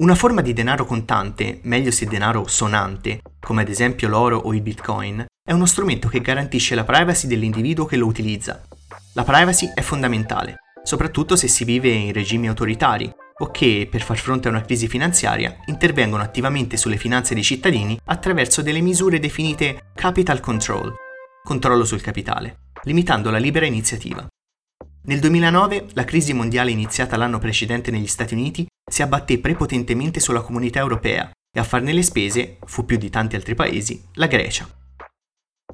Una 0.02 0.16
forma 0.16 0.40
di 0.40 0.52
denaro 0.52 0.85
contante, 0.85 1.61
meglio 1.62 1.92
se 1.92 2.06
denaro 2.06 2.49
sonante, 2.49 3.23
come 3.38 3.62
ad 3.62 3.68
esempio 3.68 4.09
l'oro 4.09 4.37
o 4.37 4.52
il 4.52 4.61
bitcoin, 4.61 5.25
è 5.40 5.52
uno 5.52 5.64
strumento 5.64 6.09
che 6.09 6.21
garantisce 6.21 6.75
la 6.75 6.82
privacy 6.82 7.28
dell'individuo 7.28 7.85
che 7.85 7.97
lo 7.97 8.06
utilizza. 8.06 8.64
La 9.12 9.23
privacy 9.23 9.71
è 9.73 9.80
fondamentale, 9.80 10.56
soprattutto 10.82 11.37
se 11.37 11.47
si 11.47 11.62
vive 11.62 11.90
in 11.90 12.12
regimi 12.12 12.49
autoritari 12.49 13.09
o 13.38 13.52
che, 13.52 13.87
per 13.88 14.02
far 14.02 14.18
fronte 14.18 14.49
a 14.49 14.50
una 14.50 14.62
crisi 14.62 14.88
finanziaria, 14.88 15.56
intervengono 15.66 16.25
attivamente 16.25 16.76
sulle 16.76 16.97
finanze 16.97 17.35
dei 17.35 17.44
cittadini 17.44 17.97
attraverso 18.06 18.61
delle 18.61 18.80
misure 18.80 19.21
definite 19.21 19.92
capital 19.94 20.40
control, 20.40 20.92
controllo 21.44 21.85
sul 21.85 22.00
capitale, 22.00 22.71
limitando 22.82 23.30
la 23.30 23.38
libera 23.38 23.66
iniziativa. 23.66 24.26
Nel 25.04 25.21
2009 25.21 25.90
la 25.92 26.04
crisi 26.04 26.32
mondiale 26.32 26.73
iniziata 26.73 27.16
l'anno 27.16 27.38
precedente 27.38 27.92
negli 27.92 28.09
Stati 28.09 28.35
Uniti 28.35 28.66
si 28.90 29.02
abbatté 29.02 29.38
prepotentemente 29.38 30.20
sulla 30.20 30.40
comunità 30.40 30.80
europea 30.80 31.30
e 31.54 31.60
a 31.60 31.64
farne 31.64 31.92
le 31.92 32.02
spese, 32.02 32.58
fu 32.64 32.84
più 32.84 32.96
di 32.96 33.10
tanti 33.10 33.36
altri 33.36 33.54
paesi, 33.54 34.02
la 34.14 34.26
Grecia. 34.26 34.68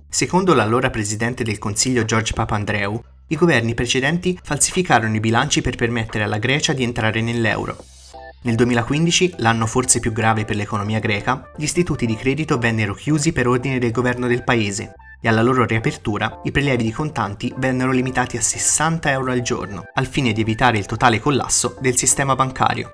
Secondo 0.08 0.54
l'allora 0.54 0.90
presidente 0.90 1.44
del 1.44 1.58
Consiglio 1.58 2.04
George 2.04 2.32
Papandreou, 2.32 3.02
i 3.28 3.36
governi 3.36 3.74
precedenti 3.74 4.38
falsificarono 4.42 5.14
i 5.14 5.20
bilanci 5.20 5.60
per 5.60 5.76
permettere 5.76 6.24
alla 6.24 6.38
Grecia 6.38 6.72
di 6.72 6.82
entrare 6.82 7.20
nell'euro. 7.20 7.76
Nel 8.42 8.54
2015, 8.54 9.34
l'anno 9.38 9.66
forse 9.66 10.00
più 10.00 10.12
grave 10.12 10.44
per 10.44 10.56
l'economia 10.56 11.00
greca, 11.00 11.50
gli 11.56 11.64
istituti 11.64 12.06
di 12.06 12.16
credito 12.16 12.58
vennero 12.58 12.94
chiusi 12.94 13.32
per 13.32 13.48
ordine 13.48 13.78
del 13.78 13.90
governo 13.90 14.26
del 14.26 14.44
paese 14.44 14.94
e 15.20 15.28
alla 15.28 15.42
loro 15.42 15.64
riapertura 15.64 16.40
i 16.44 16.50
prelievi 16.50 16.84
di 16.84 16.92
contanti 16.92 17.52
vennero 17.56 17.90
limitati 17.90 18.36
a 18.36 18.40
60 18.40 19.10
euro 19.10 19.32
al 19.32 19.42
giorno, 19.42 19.84
al 19.94 20.06
fine 20.06 20.32
di 20.32 20.40
evitare 20.40 20.78
il 20.78 20.86
totale 20.86 21.20
collasso 21.20 21.76
del 21.80 21.96
sistema 21.96 22.34
bancario. 22.34 22.92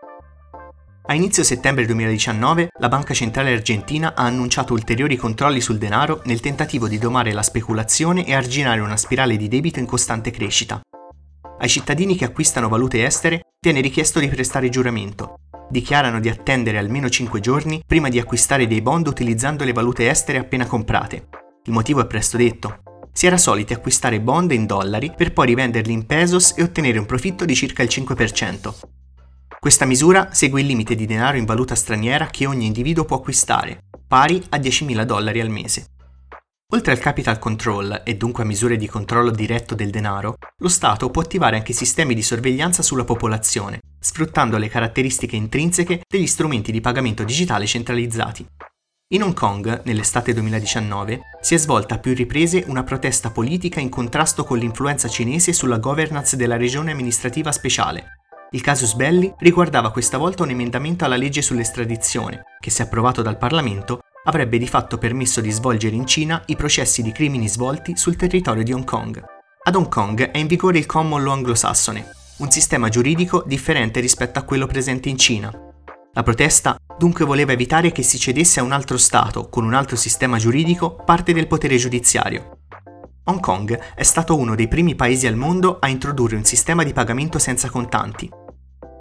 A 1.07 1.13
inizio 1.13 1.43
settembre 1.43 1.85
2019 1.85 2.71
la 2.79 2.89
Banca 2.89 3.13
Centrale 3.13 3.53
Argentina 3.53 4.15
ha 4.15 4.23
annunciato 4.23 4.73
ulteriori 4.73 5.17
controlli 5.17 5.61
sul 5.61 5.77
denaro 5.77 6.23
nel 6.25 6.41
tentativo 6.41 6.89
di 6.89 6.97
domare 6.97 7.33
la 7.35 7.43
speculazione 7.43 8.27
e 8.27 8.33
arginare 8.33 8.81
una 8.81 8.97
spirale 8.97 9.37
di 9.37 9.49
debito 9.49 9.79
in 9.81 9.85
costante 9.85 10.31
crescita. 10.31 10.81
Ai 11.59 11.69
cittadini 11.69 12.17
che 12.17 12.25
acquistano 12.25 12.71
valute 12.71 13.05
estere 13.05 13.43
viene 13.61 13.83
richiesto 13.83 14.19
di 14.19 14.29
prestare 14.29 14.71
giuramento. 14.71 15.35
Dichiarano 15.69 16.21
di 16.21 16.31
attendere 16.31 16.79
almeno 16.79 17.11
5 17.11 17.39
giorni 17.39 17.83
prima 17.87 18.09
di 18.09 18.19
acquistare 18.19 18.67
dei 18.67 18.81
bond 18.81 19.07
utilizzando 19.07 19.65
le 19.65 19.73
valute 19.75 20.09
estere 20.09 20.39
appena 20.39 20.67
comprate. 20.67 21.44
Il 21.67 21.73
motivo 21.73 22.03
è 22.03 22.07
presto 22.07 22.37
detto. 22.37 22.83
Si 23.11 23.27
era 23.27 23.39
soliti 23.39 23.73
acquistare 23.73 24.21
bond 24.21 24.53
in 24.53 24.67
dollari 24.67 25.15
per 25.17 25.33
poi 25.33 25.47
rivenderli 25.47 25.93
in 25.93 26.05
pesos 26.05 26.53
e 26.57 26.63
ottenere 26.63 26.99
un 26.99 27.07
profitto 27.07 27.47
di 27.47 27.55
circa 27.55 27.83
il 27.83 27.89
5%. 27.91 28.75
Questa 29.59 29.87
misura 29.87 30.29
segue 30.31 30.61
il 30.61 30.67
limite 30.67 30.95
di 30.95 31.07
denaro 31.07 31.39
in 31.39 31.47
valuta 31.47 31.75
straniera 31.75 32.27
che 32.27 32.45
ogni 32.45 32.67
individuo 32.67 33.07
può 33.07 33.17
acquistare, 33.17 33.85
pari 34.07 34.45
a 34.51 34.59
10.000 34.59 35.05
dollari 35.05 35.41
al 35.41 35.49
mese. 35.49 35.87
Oltre 36.75 36.93
al 36.93 36.99
capital 36.99 37.39
control 37.39 38.03
e 38.05 38.15
dunque 38.17 38.43
a 38.43 38.47
misure 38.47 38.77
di 38.77 38.87
controllo 38.87 39.31
diretto 39.31 39.75
del 39.75 39.89
denaro, 39.89 40.37
lo 40.59 40.69
Stato 40.69 41.09
può 41.09 41.23
attivare 41.23 41.57
anche 41.57 41.73
sistemi 41.73 42.15
di 42.15 42.23
sorveglianza 42.23 42.83
sulla 42.83 43.05
popolazione, 43.05 43.81
sfruttando 43.99 44.59
le 44.59 44.69
caratteristiche 44.69 45.37
intrinseche 45.37 46.03
degli 46.07 46.27
strumenti 46.27 46.73
di 46.73 46.83
pagamento 46.83 47.25
digitale 47.25 47.65
centralizzati. 47.65 48.45
In 49.15 49.23
Hong 49.23 49.33
Kong, 49.33 49.83
nell'estate 49.85 50.33
2019, 50.33 51.21
si 51.41 51.55
è 51.55 51.57
svolta 51.57 51.95
a 51.95 51.99
più 51.99 52.15
riprese 52.15 52.65
una 52.67 52.83
protesta 52.83 53.31
politica 53.31 53.79
in 53.79 53.89
contrasto 53.89 54.43
con 54.43 54.59
l'influenza 54.59 55.07
cinese 55.07 55.53
sulla 55.53 55.79
governance 55.79 56.37
della 56.37 56.57
regione 56.57 56.91
amministrativa 56.91 57.53
speciale, 57.53 58.19
il 58.51 58.61
casus 58.61 58.95
belli 58.95 59.33
riguardava 59.39 59.93
questa 59.93 60.19
volta 60.19 60.43
un 60.43 60.51
emendamento 60.51 61.05
alla 61.05 61.15
legge 61.15 61.43
sull'estradizione, 61.43 62.43
che 62.59 62.71
se 62.71 62.83
approvato 62.83 63.23
dal 63.23 63.39
Parlamento 63.39 64.01
avrebbe 64.25 64.59
di 64.59 64.67
fatto 64.67 64.99
permesso 64.99 65.41
di 65.41 65.53
svolgere 65.53 65.95
in 65.95 66.07
Cina 66.07 66.43
i 66.47 66.57
processi 66.57 67.01
di 67.01 67.13
crimini 67.13 67.49
svolti 67.49 67.97
sul 67.97 68.17
territorio 68.17 68.65
di 68.65 68.73
Hong 68.73 68.85
Kong. 68.85 69.23
Ad 69.63 69.75
Hong 69.77 69.89
Kong 69.89 70.31
è 70.31 70.39
in 70.39 70.49
vigore 70.49 70.79
il 70.79 70.87
common 70.87 71.23
law 71.23 71.35
anglosassone, 71.35 72.11
un 72.39 72.51
sistema 72.51 72.89
giuridico 72.89 73.45
differente 73.47 74.01
rispetto 74.01 74.41
a 74.41 74.43
quello 74.43 74.67
presente 74.67 75.09
in 75.09 75.19
Cina. 75.19 75.74
La 76.15 76.23
protesta 76.23 76.77
dunque 76.99 77.25
voleva 77.25 77.53
evitare 77.53 77.93
che 77.93 78.03
si 78.03 78.19
cedesse 78.19 78.61
a 78.61 78.63
un 78.63 78.73
altro 78.73 78.97
Stato, 78.97 79.49
con 79.49 79.65
un 79.65 79.75
altro 79.75 79.97
sistema 79.97 80.39
giuridico, 80.39 80.95
parte 80.95 81.33
del 81.33 81.47
potere 81.47 81.77
giudiziario. 81.77 82.59
Hong 83.25 83.41
Kong 83.41 83.79
è 83.95 84.03
stato 84.03 84.37
uno 84.37 84.55
dei 84.55 84.69
primi 84.69 84.95
paesi 84.95 85.27
al 85.27 85.37
mondo 85.37 85.79
a 85.81 85.89
introdurre 85.89 86.37
un 86.37 86.45
sistema 86.45 86.85
di 86.85 86.93
pagamento 86.93 87.39
senza 87.39 87.71
contanti, 87.71 88.31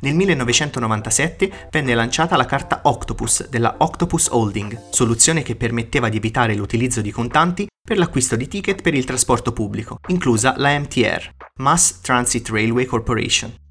nel 0.04 0.16
1997 0.16 1.70
venne 1.72 1.94
lanciata 1.94 2.36
la 2.36 2.46
carta 2.46 2.82
Octopus 2.84 3.48
della 3.48 3.76
Octopus 3.78 4.28
Holding, 4.28 4.90
soluzione 4.90 5.44
che 5.44 5.56
permetteva 5.56 6.10
di 6.10 6.18
evitare 6.18 6.56
l'utilizzo 6.56 7.00
di 7.00 7.10
contanti 7.10 7.68
per 7.82 7.98
l'acquisto 7.98 8.36
di 8.36 8.50
ticket 8.50 8.82
per 8.82 8.94
il 8.94 9.06
trasporto 9.06 9.54
pubblico, 9.54 10.00
inclusa 10.08 10.56
la 10.58 10.78
MTR, 10.78 11.30
Mass 11.62 12.02
Transit 12.02 12.50
Railway 12.50 12.84
Corporation. 12.84 13.63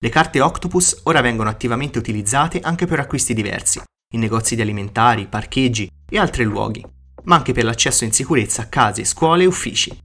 Le 0.00 0.08
carte 0.08 0.40
Octopus 0.40 1.00
ora 1.04 1.20
vengono 1.20 1.50
attivamente 1.50 1.98
utilizzate 1.98 2.60
anche 2.60 2.86
per 2.86 3.00
acquisti 3.00 3.34
diversi, 3.34 3.80
in 4.14 4.20
negozi 4.20 4.54
di 4.54 4.62
alimentari, 4.62 5.26
parcheggi 5.26 5.90
e 6.08 6.18
altri 6.18 6.44
luoghi, 6.44 6.84
ma 7.24 7.36
anche 7.36 7.52
per 7.52 7.64
l'accesso 7.64 8.04
in 8.04 8.12
sicurezza 8.12 8.62
a 8.62 8.66
case, 8.66 9.04
scuole 9.04 9.42
e 9.42 9.46
uffici. 9.46 9.96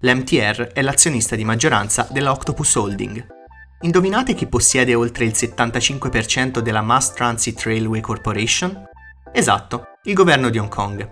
L'MTR 0.00 0.72
è 0.72 0.82
l'azionista 0.82 1.36
di 1.36 1.44
maggioranza 1.44 2.08
della 2.10 2.30
Octopus 2.30 2.74
Holding, 2.74 3.34
Indovinate 3.84 4.32
chi 4.32 4.46
possiede 4.46 4.94
oltre 4.94 5.26
il 5.26 5.32
75% 5.32 6.60
della 6.60 6.80
Mass 6.80 7.12
Transit 7.12 7.60
Railway 7.64 8.00
Corporation? 8.00 8.82
Esatto, 9.30 9.98
il 10.04 10.14
governo 10.14 10.48
di 10.48 10.56
Hong 10.56 10.70
Kong. 10.70 11.06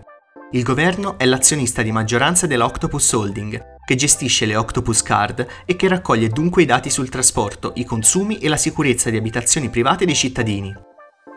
Il 0.55 0.65
governo 0.65 1.19
è 1.19 1.25
l'azionista 1.25 1.81
di 1.81 1.91
maggioranza 1.93 2.47
della 2.47 2.67
Octopus 2.67 3.11
Holding, 3.13 3.77
che 3.87 3.95
gestisce 3.95 4.45
le 4.45 4.55
Octopus 4.55 5.03
Card 5.03 5.47
e 5.65 5.77
che 5.77 5.89
raccoglie 5.89 6.29
dunque 6.29 6.61
i 6.61 6.67
dati 6.67 6.91
sul 6.91 7.09
trasporto, 7.09 7.73
i 7.77 7.87
consumi 7.87 8.37
e 8.37 8.51
la 8.51 8.59
sicurezza 8.59 9.09
di 9.09 9.17
abitazioni 9.17 9.71
private 9.71 10.05
dei 10.05 10.15
cittadini. 10.15 10.71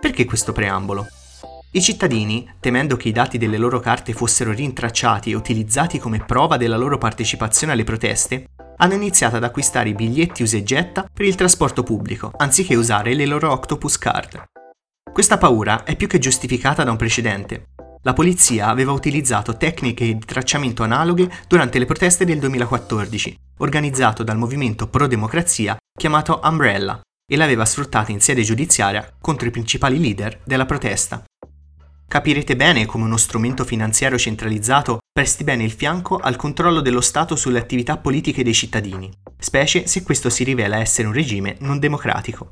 Perché 0.02 0.26
questo 0.26 0.52
preambolo? 0.52 1.08
I 1.72 1.82
cittadini, 1.82 2.46
temendo 2.60 2.98
che 2.98 3.08
i 3.08 3.14
dati 3.14 3.38
delle 3.38 3.58
loro 3.58 3.80
carte 3.80 4.12
fossero 4.12 4.52
rintracciati 4.52 5.32
e 5.32 5.36
utilizzati 5.36 5.98
come 5.98 6.20
prova 6.20 6.58
della 6.58 6.76
loro 6.76 6.98
partecipazione 6.98 7.72
alle 7.72 7.86
proteste, 7.86 8.48
hanno 8.76 8.96
iniziato 8.96 9.38
ad 9.38 9.46
acquistare 9.46 9.88
i 9.88 9.94
biglietti 9.94 10.44
usa 10.44 10.58
e 10.58 10.64
getta 10.64 11.10
per 11.12 11.26
il 11.26 11.36
trasporto 11.36 11.84
pubblico, 11.84 12.34
anziché 12.36 12.76
usare 12.76 13.14
le 13.14 13.26
loro 13.26 13.50
Octopus 13.54 13.98
Card. 13.98 14.44
Questa 15.10 15.38
paura 15.38 15.86
è 15.86 15.96
più 15.96 16.08
che 16.08 16.20
giustificata 16.20 16.84
da 16.84 16.92
un 16.92 16.98
precedente. 16.98 17.68
La 18.06 18.14
polizia 18.14 18.68
aveva 18.68 18.92
utilizzato 18.92 19.58
tecniche 19.58 20.06
di 20.06 20.20
tracciamento 20.20 20.84
analoghe 20.84 21.28
durante 21.48 21.80
le 21.80 21.86
proteste 21.86 22.24
del 22.24 22.38
2014, 22.38 23.36
organizzato 23.58 24.22
dal 24.22 24.38
movimento 24.38 24.88
pro-democrazia 24.88 25.76
chiamato 25.92 26.40
Umbrella, 26.44 27.02
e 27.28 27.36
l'aveva 27.36 27.66
sfruttata 27.66 28.12
in 28.12 28.22
sede 28.22 28.44
giudiziaria 28.44 29.12
contro 29.20 29.48
i 29.48 29.52
principali 29.52 30.00
leader 30.00 30.40
della 30.44 30.68
protesta. 30.68 31.24
Capirete 32.08 32.56
bene 32.56 32.86
come 32.86 33.06
uno 33.06 33.18
strumento 33.18 33.66
finanziario 33.66 34.20
centralizzato 34.20 35.00
presti 35.12 35.44
bene 35.44 35.64
il 35.64 35.72
fianco 35.72 36.18
al 36.18 36.36
controllo 36.36 36.82
dello 36.82 37.02
Stato 37.02 37.36
sulle 37.36 37.58
attività 37.58 37.98
politiche 37.98 38.44
dei 38.44 38.54
cittadini, 38.54 39.12
specie 39.40 39.88
se 39.88 40.04
questo 40.04 40.30
si 40.30 40.44
rivela 40.44 40.78
essere 40.78 41.08
un 41.08 41.14
regime 41.16 41.56
non 41.62 41.80
democratico. 41.80 42.52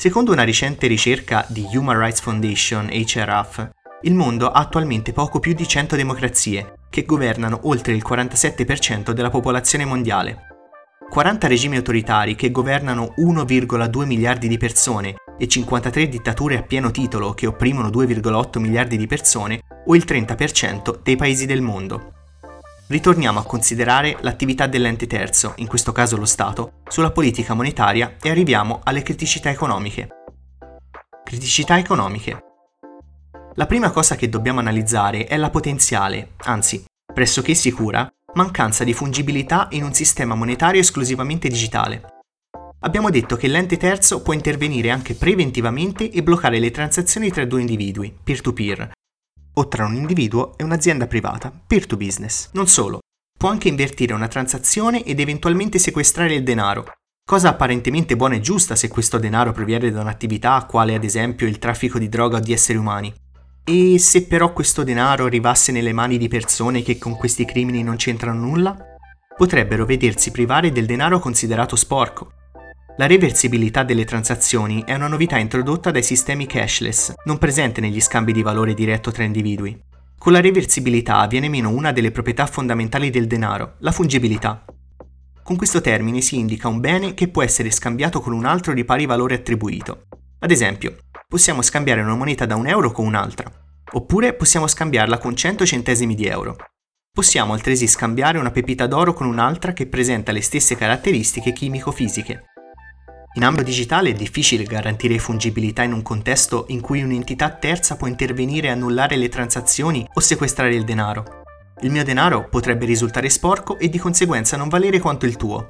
Secondo 0.00 0.30
una 0.30 0.44
recente 0.44 0.86
ricerca 0.86 1.44
di 1.48 1.66
Human 1.72 1.98
Rights 1.98 2.20
Foundation 2.20 2.86
HRF, 2.86 3.70
il 4.02 4.14
mondo 4.14 4.50
ha 4.50 4.60
attualmente 4.60 5.12
poco 5.12 5.38
più 5.38 5.52
di 5.52 5.66
100 5.66 5.96
democrazie, 5.96 6.74
che 6.90 7.04
governano 7.04 7.60
oltre 7.64 7.92
il 7.92 8.04
47% 8.06 9.12
della 9.12 9.30
popolazione 9.30 9.84
mondiale. 9.84 10.46
40 11.08 11.46
regimi 11.46 11.76
autoritari 11.76 12.34
che 12.34 12.50
governano 12.50 13.14
1,2 13.18 14.06
miliardi 14.06 14.48
di 14.48 14.56
persone 14.56 15.16
e 15.38 15.46
53 15.46 16.08
dittature 16.08 16.56
a 16.56 16.62
pieno 16.62 16.90
titolo 16.90 17.34
che 17.34 17.46
opprimono 17.46 17.88
2,8 17.88 18.58
miliardi 18.58 18.96
di 18.96 19.06
persone 19.06 19.60
o 19.86 19.94
il 19.94 20.04
30% 20.06 21.00
dei 21.02 21.16
paesi 21.16 21.46
del 21.46 21.60
mondo. 21.60 22.14
Ritorniamo 22.86 23.38
a 23.38 23.44
considerare 23.44 24.16
l'attività 24.20 24.66
dell'ente 24.66 25.06
terzo, 25.06 25.52
in 25.56 25.66
questo 25.66 25.92
caso 25.92 26.16
lo 26.16 26.24
Stato, 26.26 26.80
sulla 26.88 27.10
politica 27.10 27.54
monetaria 27.54 28.16
e 28.20 28.30
arriviamo 28.30 28.80
alle 28.82 29.02
criticità 29.02 29.50
economiche. 29.50 30.08
Criticità 31.24 31.78
economiche. 31.78 32.51
La 33.56 33.66
prima 33.66 33.90
cosa 33.90 34.16
che 34.16 34.30
dobbiamo 34.30 34.60
analizzare 34.60 35.26
è 35.26 35.36
la 35.36 35.50
potenziale, 35.50 36.32
anzi, 36.44 36.82
pressoché 37.12 37.52
sicura, 37.52 38.10
mancanza 38.34 38.82
di 38.82 38.94
fungibilità 38.94 39.68
in 39.72 39.82
un 39.84 39.92
sistema 39.92 40.34
monetario 40.34 40.80
esclusivamente 40.80 41.48
digitale. 41.48 42.20
Abbiamo 42.80 43.10
detto 43.10 43.36
che 43.36 43.48
l'ente 43.48 43.76
terzo 43.76 44.22
può 44.22 44.32
intervenire 44.32 44.88
anche 44.90 45.14
preventivamente 45.14 46.10
e 46.10 46.22
bloccare 46.22 46.58
le 46.58 46.70
transazioni 46.70 47.30
tra 47.30 47.44
due 47.44 47.60
individui, 47.60 48.16
peer-to-peer, 48.24 48.92
o 49.54 49.68
tra 49.68 49.84
un 49.84 49.96
individuo 49.96 50.56
e 50.56 50.64
un'azienda 50.64 51.06
privata, 51.06 51.52
peer 51.66 51.86
to 51.86 51.98
business. 51.98 52.48
Non 52.52 52.68
solo, 52.68 53.00
può 53.38 53.50
anche 53.50 53.68
invertire 53.68 54.14
una 54.14 54.28
transazione 54.28 55.04
ed 55.04 55.20
eventualmente 55.20 55.78
sequestrare 55.78 56.34
il 56.34 56.42
denaro, 56.42 56.90
cosa 57.28 57.50
apparentemente 57.50 58.16
buona 58.16 58.36
e 58.36 58.40
giusta 58.40 58.76
se 58.76 58.88
questo 58.88 59.18
denaro 59.18 59.52
proviene 59.52 59.90
da 59.90 60.00
un'attività 60.00 60.64
quale 60.64 60.94
ad 60.94 61.04
esempio 61.04 61.46
il 61.46 61.58
traffico 61.58 61.98
di 61.98 62.08
droga 62.08 62.38
o 62.38 62.40
di 62.40 62.54
esseri 62.54 62.78
umani. 62.78 63.12
E 63.64 63.96
se 64.00 64.26
però 64.26 64.52
questo 64.52 64.82
denaro 64.82 65.26
arrivasse 65.26 65.70
nelle 65.70 65.92
mani 65.92 66.18
di 66.18 66.26
persone 66.26 66.82
che 66.82 66.98
con 66.98 67.16
questi 67.16 67.44
crimini 67.44 67.84
non 67.84 67.94
c'entrano 67.94 68.40
nulla? 68.40 68.76
Potrebbero 69.36 69.86
vedersi 69.86 70.32
privare 70.32 70.72
del 70.72 70.84
denaro 70.84 71.20
considerato 71.20 71.76
sporco. 71.76 72.32
La 72.96 73.06
reversibilità 73.06 73.84
delle 73.84 74.04
transazioni 74.04 74.82
è 74.84 74.94
una 74.94 75.06
novità 75.06 75.38
introdotta 75.38 75.92
dai 75.92 76.02
sistemi 76.02 76.46
cashless, 76.46 77.14
non 77.24 77.38
presente 77.38 77.80
negli 77.80 78.00
scambi 78.00 78.32
di 78.32 78.42
valore 78.42 78.74
diretto 78.74 79.12
tra 79.12 79.22
individui. 79.22 79.80
Con 80.18 80.32
la 80.32 80.40
reversibilità 80.40 81.24
viene 81.28 81.48
meno 81.48 81.70
una 81.70 81.92
delle 81.92 82.10
proprietà 82.10 82.46
fondamentali 82.46 83.10
del 83.10 83.28
denaro, 83.28 83.76
la 83.78 83.92
fungibilità. 83.92 84.64
Con 85.40 85.56
questo 85.56 85.80
termine 85.80 86.20
si 86.20 86.36
indica 86.36 86.66
un 86.66 86.80
bene 86.80 87.14
che 87.14 87.28
può 87.28 87.44
essere 87.44 87.70
scambiato 87.70 88.20
con 88.20 88.32
un 88.32 88.44
altro 88.44 88.74
di 88.74 88.84
pari 88.84 89.06
valore 89.06 89.36
attribuito. 89.36 90.06
Ad 90.40 90.50
esempio, 90.50 90.96
possiamo 91.32 91.62
scambiare 91.62 92.02
una 92.02 92.14
moneta 92.14 92.44
da 92.44 92.56
un 92.56 92.66
euro 92.66 92.92
con 92.92 93.06
un'altra, 93.06 93.50
oppure 93.92 94.34
possiamo 94.34 94.66
scambiarla 94.66 95.16
con 95.16 95.34
100 95.34 95.64
centesimi 95.64 96.14
di 96.14 96.26
euro. 96.26 96.58
Possiamo 97.10 97.54
altresì 97.54 97.86
scambiare 97.86 98.36
una 98.36 98.50
pepita 98.50 98.86
d'oro 98.86 99.14
con 99.14 99.26
un'altra 99.26 99.72
che 99.72 99.86
presenta 99.86 100.30
le 100.30 100.42
stesse 100.42 100.76
caratteristiche 100.76 101.54
chimico-fisiche. 101.54 102.42
In 103.36 103.44
ambito 103.44 103.62
digitale 103.62 104.10
è 104.10 104.12
difficile 104.12 104.64
garantire 104.64 105.18
fungibilità 105.18 105.82
in 105.82 105.94
un 105.94 106.02
contesto 106.02 106.66
in 106.68 106.82
cui 106.82 107.02
un'entità 107.02 107.48
terza 107.48 107.96
può 107.96 108.08
intervenire 108.08 108.66
e 108.66 108.72
annullare 108.72 109.16
le 109.16 109.30
transazioni 109.30 110.06
o 110.12 110.20
sequestrare 110.20 110.74
il 110.74 110.84
denaro. 110.84 111.40
Il 111.80 111.90
mio 111.90 112.04
denaro 112.04 112.46
potrebbe 112.50 112.84
risultare 112.84 113.30
sporco 113.30 113.78
e 113.78 113.88
di 113.88 113.96
conseguenza 113.96 114.58
non 114.58 114.68
valere 114.68 114.98
quanto 114.98 115.24
il 115.24 115.38
tuo. 115.38 115.66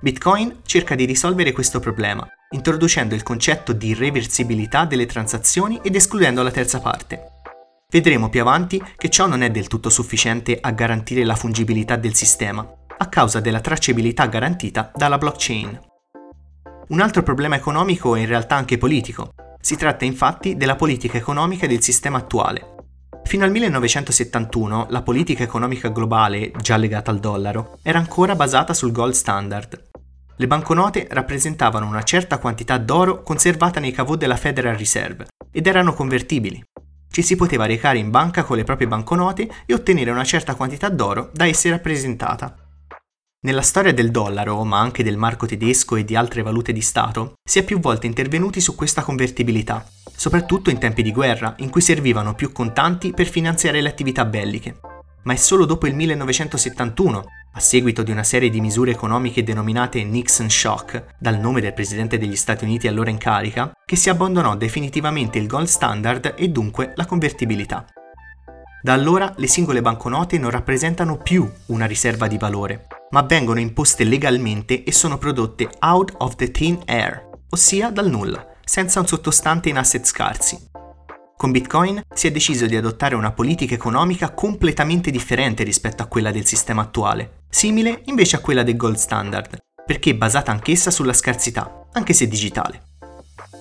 Bitcoin 0.00 0.62
cerca 0.64 0.96
di 0.96 1.04
risolvere 1.04 1.52
questo 1.52 1.78
problema, 1.78 2.28
introducendo 2.52 3.14
il 3.14 3.22
concetto 3.22 3.72
di 3.72 3.94
reversibilità 3.94 4.84
delle 4.84 5.06
transazioni 5.06 5.78
ed 5.82 5.94
escludendo 5.94 6.42
la 6.42 6.50
terza 6.50 6.80
parte. 6.80 7.28
Vedremo 7.88 8.28
più 8.28 8.40
avanti 8.40 8.82
che 8.96 9.08
ciò 9.08 9.26
non 9.26 9.42
è 9.42 9.50
del 9.50 9.68
tutto 9.68 9.88
sufficiente 9.88 10.58
a 10.60 10.70
garantire 10.72 11.24
la 11.24 11.36
fungibilità 11.36 11.96
del 11.96 12.14
sistema, 12.14 12.68
a 12.98 13.06
causa 13.08 13.40
della 13.40 13.60
tracciabilità 13.60 14.26
garantita 14.26 14.90
dalla 14.94 15.18
blockchain. 15.18 15.80
Un 16.88 17.00
altro 17.00 17.22
problema 17.22 17.54
economico 17.54 18.16
è 18.16 18.20
in 18.20 18.26
realtà 18.26 18.56
anche 18.56 18.78
politico. 18.78 19.32
Si 19.60 19.76
tratta 19.76 20.04
infatti 20.04 20.56
della 20.56 20.76
politica 20.76 21.18
economica 21.18 21.68
del 21.68 21.82
sistema 21.82 22.18
attuale. 22.18 22.74
Fino 23.24 23.44
al 23.44 23.50
1971 23.52 24.86
la 24.90 25.02
politica 25.02 25.44
economica 25.44 25.88
globale, 25.88 26.50
già 26.60 26.76
legata 26.76 27.12
al 27.12 27.20
dollaro, 27.20 27.78
era 27.82 27.98
ancora 27.98 28.34
basata 28.34 28.74
sul 28.74 28.90
gold 28.90 29.12
standard, 29.12 29.89
le 30.40 30.46
banconote 30.46 31.06
rappresentavano 31.10 31.86
una 31.86 32.02
certa 32.02 32.38
quantità 32.38 32.78
d'oro 32.78 33.22
conservata 33.22 33.78
nei 33.78 33.92
cavò 33.92 34.16
della 34.16 34.36
Federal 34.36 34.74
Reserve 34.74 35.26
ed 35.52 35.66
erano 35.66 35.92
convertibili. 35.92 36.64
Ci 37.10 37.20
si 37.20 37.36
poteva 37.36 37.66
recare 37.66 37.98
in 37.98 38.08
banca 38.08 38.42
con 38.42 38.56
le 38.56 38.64
proprie 38.64 38.88
banconote 38.88 39.50
e 39.66 39.74
ottenere 39.74 40.10
una 40.10 40.24
certa 40.24 40.54
quantità 40.54 40.88
d'oro 40.88 41.28
da 41.34 41.44
esse 41.44 41.68
rappresentata. 41.68 42.56
Nella 43.42 43.60
storia 43.60 43.92
del 43.92 44.10
dollaro, 44.10 44.64
ma 44.64 44.80
anche 44.80 45.02
del 45.02 45.18
marco 45.18 45.44
tedesco 45.44 45.96
e 45.96 46.06
di 46.06 46.16
altre 46.16 46.40
valute 46.40 46.72
di 46.72 46.80
Stato, 46.80 47.34
si 47.46 47.58
è 47.58 47.62
più 47.62 47.78
volte 47.78 48.06
intervenuti 48.06 48.62
su 48.62 48.74
questa 48.74 49.02
convertibilità, 49.02 49.86
soprattutto 50.16 50.70
in 50.70 50.78
tempi 50.78 51.02
di 51.02 51.12
guerra, 51.12 51.54
in 51.58 51.68
cui 51.68 51.82
servivano 51.82 52.34
più 52.34 52.50
contanti 52.50 53.12
per 53.12 53.26
finanziare 53.26 53.82
le 53.82 53.90
attività 53.90 54.24
belliche. 54.24 54.80
Ma 55.22 55.32
è 55.34 55.36
solo 55.36 55.64
dopo 55.66 55.86
il 55.86 55.94
1971 55.94 57.24
a 57.52 57.60
seguito 57.60 58.02
di 58.02 58.12
una 58.12 58.22
serie 58.22 58.48
di 58.48 58.60
misure 58.60 58.92
economiche 58.92 59.42
denominate 59.42 60.04
Nixon 60.04 60.48
Shock, 60.48 61.16
dal 61.18 61.38
nome 61.38 61.60
del 61.60 61.74
presidente 61.74 62.16
degli 62.16 62.36
Stati 62.36 62.64
Uniti 62.64 62.86
allora 62.86 63.10
in 63.10 63.18
carica, 63.18 63.72
che 63.84 63.96
si 63.96 64.08
abbandonò 64.08 64.56
definitivamente 64.56 65.38
il 65.38 65.48
gold 65.48 65.66
standard 65.66 66.34
e 66.36 66.48
dunque 66.48 66.92
la 66.94 67.06
convertibilità. 67.06 67.84
Da 68.82 68.94
allora 68.94 69.34
le 69.36 69.46
singole 69.46 69.82
banconote 69.82 70.38
non 70.38 70.50
rappresentano 70.50 71.18
più 71.18 71.50
una 71.66 71.86
riserva 71.86 72.28
di 72.28 72.38
valore, 72.38 72.86
ma 73.10 73.22
vengono 73.22 73.60
imposte 73.60 74.04
legalmente 74.04 74.84
e 74.84 74.92
sono 74.92 75.18
prodotte 75.18 75.68
out 75.80 76.14
of 76.18 76.36
the 76.36 76.50
thin 76.50 76.80
air, 76.86 77.28
ossia 77.50 77.90
dal 77.90 78.08
nulla, 78.08 78.46
senza 78.64 79.00
un 79.00 79.06
sottostante 79.06 79.68
in 79.68 79.76
asset 79.76 80.06
scarsi. 80.06 80.68
Con 81.40 81.52
Bitcoin 81.52 82.02
si 82.12 82.26
è 82.26 82.30
deciso 82.30 82.66
di 82.66 82.76
adottare 82.76 83.14
una 83.14 83.32
politica 83.32 83.72
economica 83.72 84.34
completamente 84.34 85.10
differente 85.10 85.64
rispetto 85.64 86.02
a 86.02 86.06
quella 86.06 86.30
del 86.30 86.44
sistema 86.44 86.82
attuale, 86.82 87.44
simile 87.48 88.02
invece 88.04 88.36
a 88.36 88.40
quella 88.40 88.62
del 88.62 88.76
gold 88.76 88.96
standard, 88.96 89.56
perché 89.86 90.14
basata 90.14 90.50
anch'essa 90.50 90.90
sulla 90.90 91.14
scarsità, 91.14 91.86
anche 91.92 92.12
se 92.12 92.28
digitale. 92.28 92.82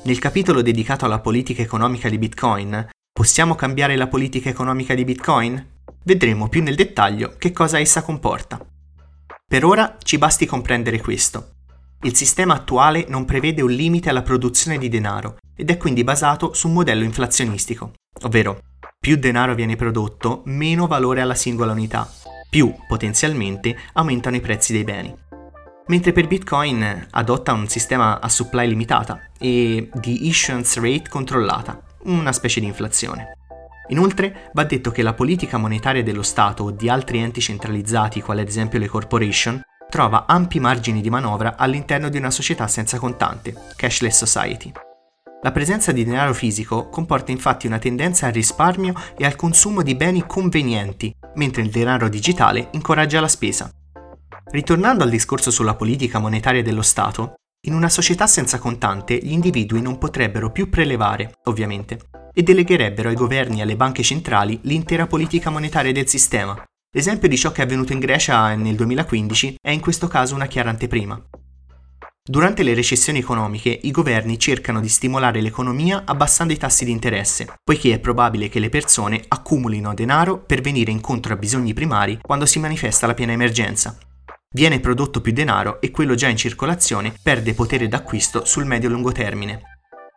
Nel 0.03 0.19
capitolo 0.19 0.61
dedicato 0.61 1.05
alla 1.05 1.21
politica 1.21 1.61
economica 1.61 2.09
di 2.09 2.17
Bitcoin, 2.17 2.85
possiamo 3.13 3.55
cambiare 3.55 3.95
la 3.95 4.07
politica 4.07 4.49
economica 4.49 4.93
di 4.93 5.05
Bitcoin? 5.05 5.65
Vedremo 6.03 6.49
più 6.49 6.61
nel 6.61 6.75
dettaglio 6.75 7.35
che 7.37 7.53
cosa 7.53 7.79
essa 7.79 8.01
comporta. 8.01 8.59
Per 9.47 9.63
ora 9.63 9.95
ci 10.03 10.17
basti 10.17 10.45
comprendere 10.45 10.99
questo. 10.99 11.51
Il 12.01 12.13
sistema 12.13 12.55
attuale 12.55 13.05
non 13.07 13.23
prevede 13.23 13.61
un 13.61 13.71
limite 13.71 14.09
alla 14.09 14.21
produzione 14.21 14.77
di 14.77 14.89
denaro 14.89 15.37
ed 15.59 15.69
è 15.69 15.75
quindi 15.75 16.05
basato 16.05 16.53
su 16.53 16.69
un 16.69 16.73
modello 16.75 17.03
inflazionistico, 17.03 17.91
ovvero 18.21 18.61
più 18.97 19.17
denaro 19.17 19.55
viene 19.55 19.75
prodotto, 19.75 20.41
meno 20.45 20.87
valore 20.87 21.19
alla 21.19 21.35
singola 21.35 21.73
unità, 21.73 22.09
più 22.49 22.73
potenzialmente 22.87 23.77
aumentano 23.93 24.37
i 24.37 24.41
prezzi 24.41 24.71
dei 24.71 24.85
beni. 24.85 25.13
Mentre 25.87 26.13
per 26.13 26.27
Bitcoin 26.27 27.07
adotta 27.11 27.51
un 27.51 27.67
sistema 27.67 28.21
a 28.21 28.29
supply 28.29 28.69
limitata 28.69 29.31
e 29.37 29.89
di 29.93 30.27
issuance 30.27 30.79
rate 30.79 31.09
controllata, 31.09 31.81
una 32.03 32.31
specie 32.31 32.61
di 32.61 32.65
inflazione. 32.65 33.33
Inoltre 33.89 34.51
va 34.53 34.63
detto 34.63 34.91
che 34.91 35.01
la 35.01 35.13
politica 35.13 35.57
monetaria 35.57 36.03
dello 36.03 36.23
Stato 36.23 36.63
o 36.63 36.71
di 36.71 36.87
altri 36.87 37.19
enti 37.19 37.41
centralizzati, 37.41 38.21
quali 38.21 38.39
ad 38.39 38.47
esempio 38.47 38.79
le 38.79 38.87
corporation, 38.87 39.61
trova 39.89 40.25
ampi 40.25 40.61
margini 40.61 41.01
di 41.01 41.09
manovra 41.09 41.57
all'interno 41.57 42.07
di 42.07 42.17
una 42.17 42.31
società 42.31 42.67
senza 42.67 42.97
contante, 42.97 43.53
cashless 43.75 44.23
society. 44.23 44.71
La 45.41 45.53
presenza 45.53 45.93
di 45.93 46.03
denaro 46.03 46.33
fisico 46.33 46.89
comporta 46.89 47.31
infatti 47.31 47.65
una 47.65 47.79
tendenza 47.79 48.25
al 48.25 48.33
risparmio 48.33 48.93
e 49.17 49.25
al 49.25 49.37
consumo 49.37 49.81
di 49.81 49.95
beni 49.95 50.25
convenienti, 50.27 51.15
mentre 51.35 51.61
il 51.61 51.69
denaro 51.69 52.09
digitale 52.09 52.67
incoraggia 52.73 53.21
la 53.21 53.29
spesa. 53.29 53.71
Ritornando 54.51 55.05
al 55.05 55.09
discorso 55.09 55.49
sulla 55.49 55.75
politica 55.75 56.19
monetaria 56.19 56.61
dello 56.61 56.81
Stato, 56.81 57.35
in 57.67 57.73
una 57.73 57.87
società 57.87 58.27
senza 58.27 58.59
contante 58.59 59.17
gli 59.17 59.31
individui 59.31 59.81
non 59.81 59.97
potrebbero 59.97 60.51
più 60.51 60.69
prelevare, 60.69 61.35
ovviamente, 61.45 61.99
e 62.33 62.43
delegherebbero 62.43 63.07
ai 63.07 63.15
governi 63.15 63.59
e 63.59 63.61
alle 63.61 63.77
banche 63.77 64.03
centrali 64.03 64.59
l'intera 64.63 65.07
politica 65.07 65.49
monetaria 65.49 65.93
del 65.93 66.09
sistema. 66.09 66.61
L'esempio 66.91 67.29
di 67.29 67.37
ciò 67.37 67.53
che 67.53 67.61
è 67.61 67.63
avvenuto 67.63 67.93
in 67.93 67.99
Grecia 67.99 68.53
nel 68.55 68.75
2015 68.75 69.55
è 69.61 69.71
in 69.71 69.79
questo 69.79 70.07
caso 70.07 70.35
una 70.35 70.47
chiara 70.47 70.69
anteprima. 70.69 71.21
Durante 72.23 72.61
le 72.61 72.75
recessioni 72.75 73.19
economiche 73.19 73.79
i 73.83 73.91
governi 73.91 74.37
cercano 74.37 74.79
di 74.81 74.87
stimolare 74.87 75.41
l'economia 75.41 76.03
abbassando 76.05 76.53
i 76.53 76.57
tassi 76.57 76.85
di 76.85 76.91
interesse, 76.91 77.47
poiché 77.63 77.93
è 77.93 77.99
probabile 77.99 78.49
che 78.49 78.59
le 78.59 78.69
persone 78.69 79.23
accumulino 79.27 79.93
denaro 79.95 80.37
per 80.37 80.61
venire 80.61 80.91
incontro 80.91 81.33
a 81.33 81.37
bisogni 81.37 81.73
primari 81.73 82.19
quando 82.21 82.45
si 82.45 82.59
manifesta 82.59 83.07
la 83.07 83.15
piena 83.15 83.31
emergenza. 83.31 83.97
Viene 84.51 84.79
prodotto 84.79 85.21
più 85.21 85.31
denaro 85.31 85.81
e 85.81 85.91
quello 85.91 86.15
già 86.15 86.27
in 86.27 86.37
circolazione 86.37 87.13
perde 87.21 87.53
potere 87.53 87.87
d'acquisto 87.87 88.45
sul 88.45 88.65
medio-lungo 88.65 89.11
termine. 89.11 89.61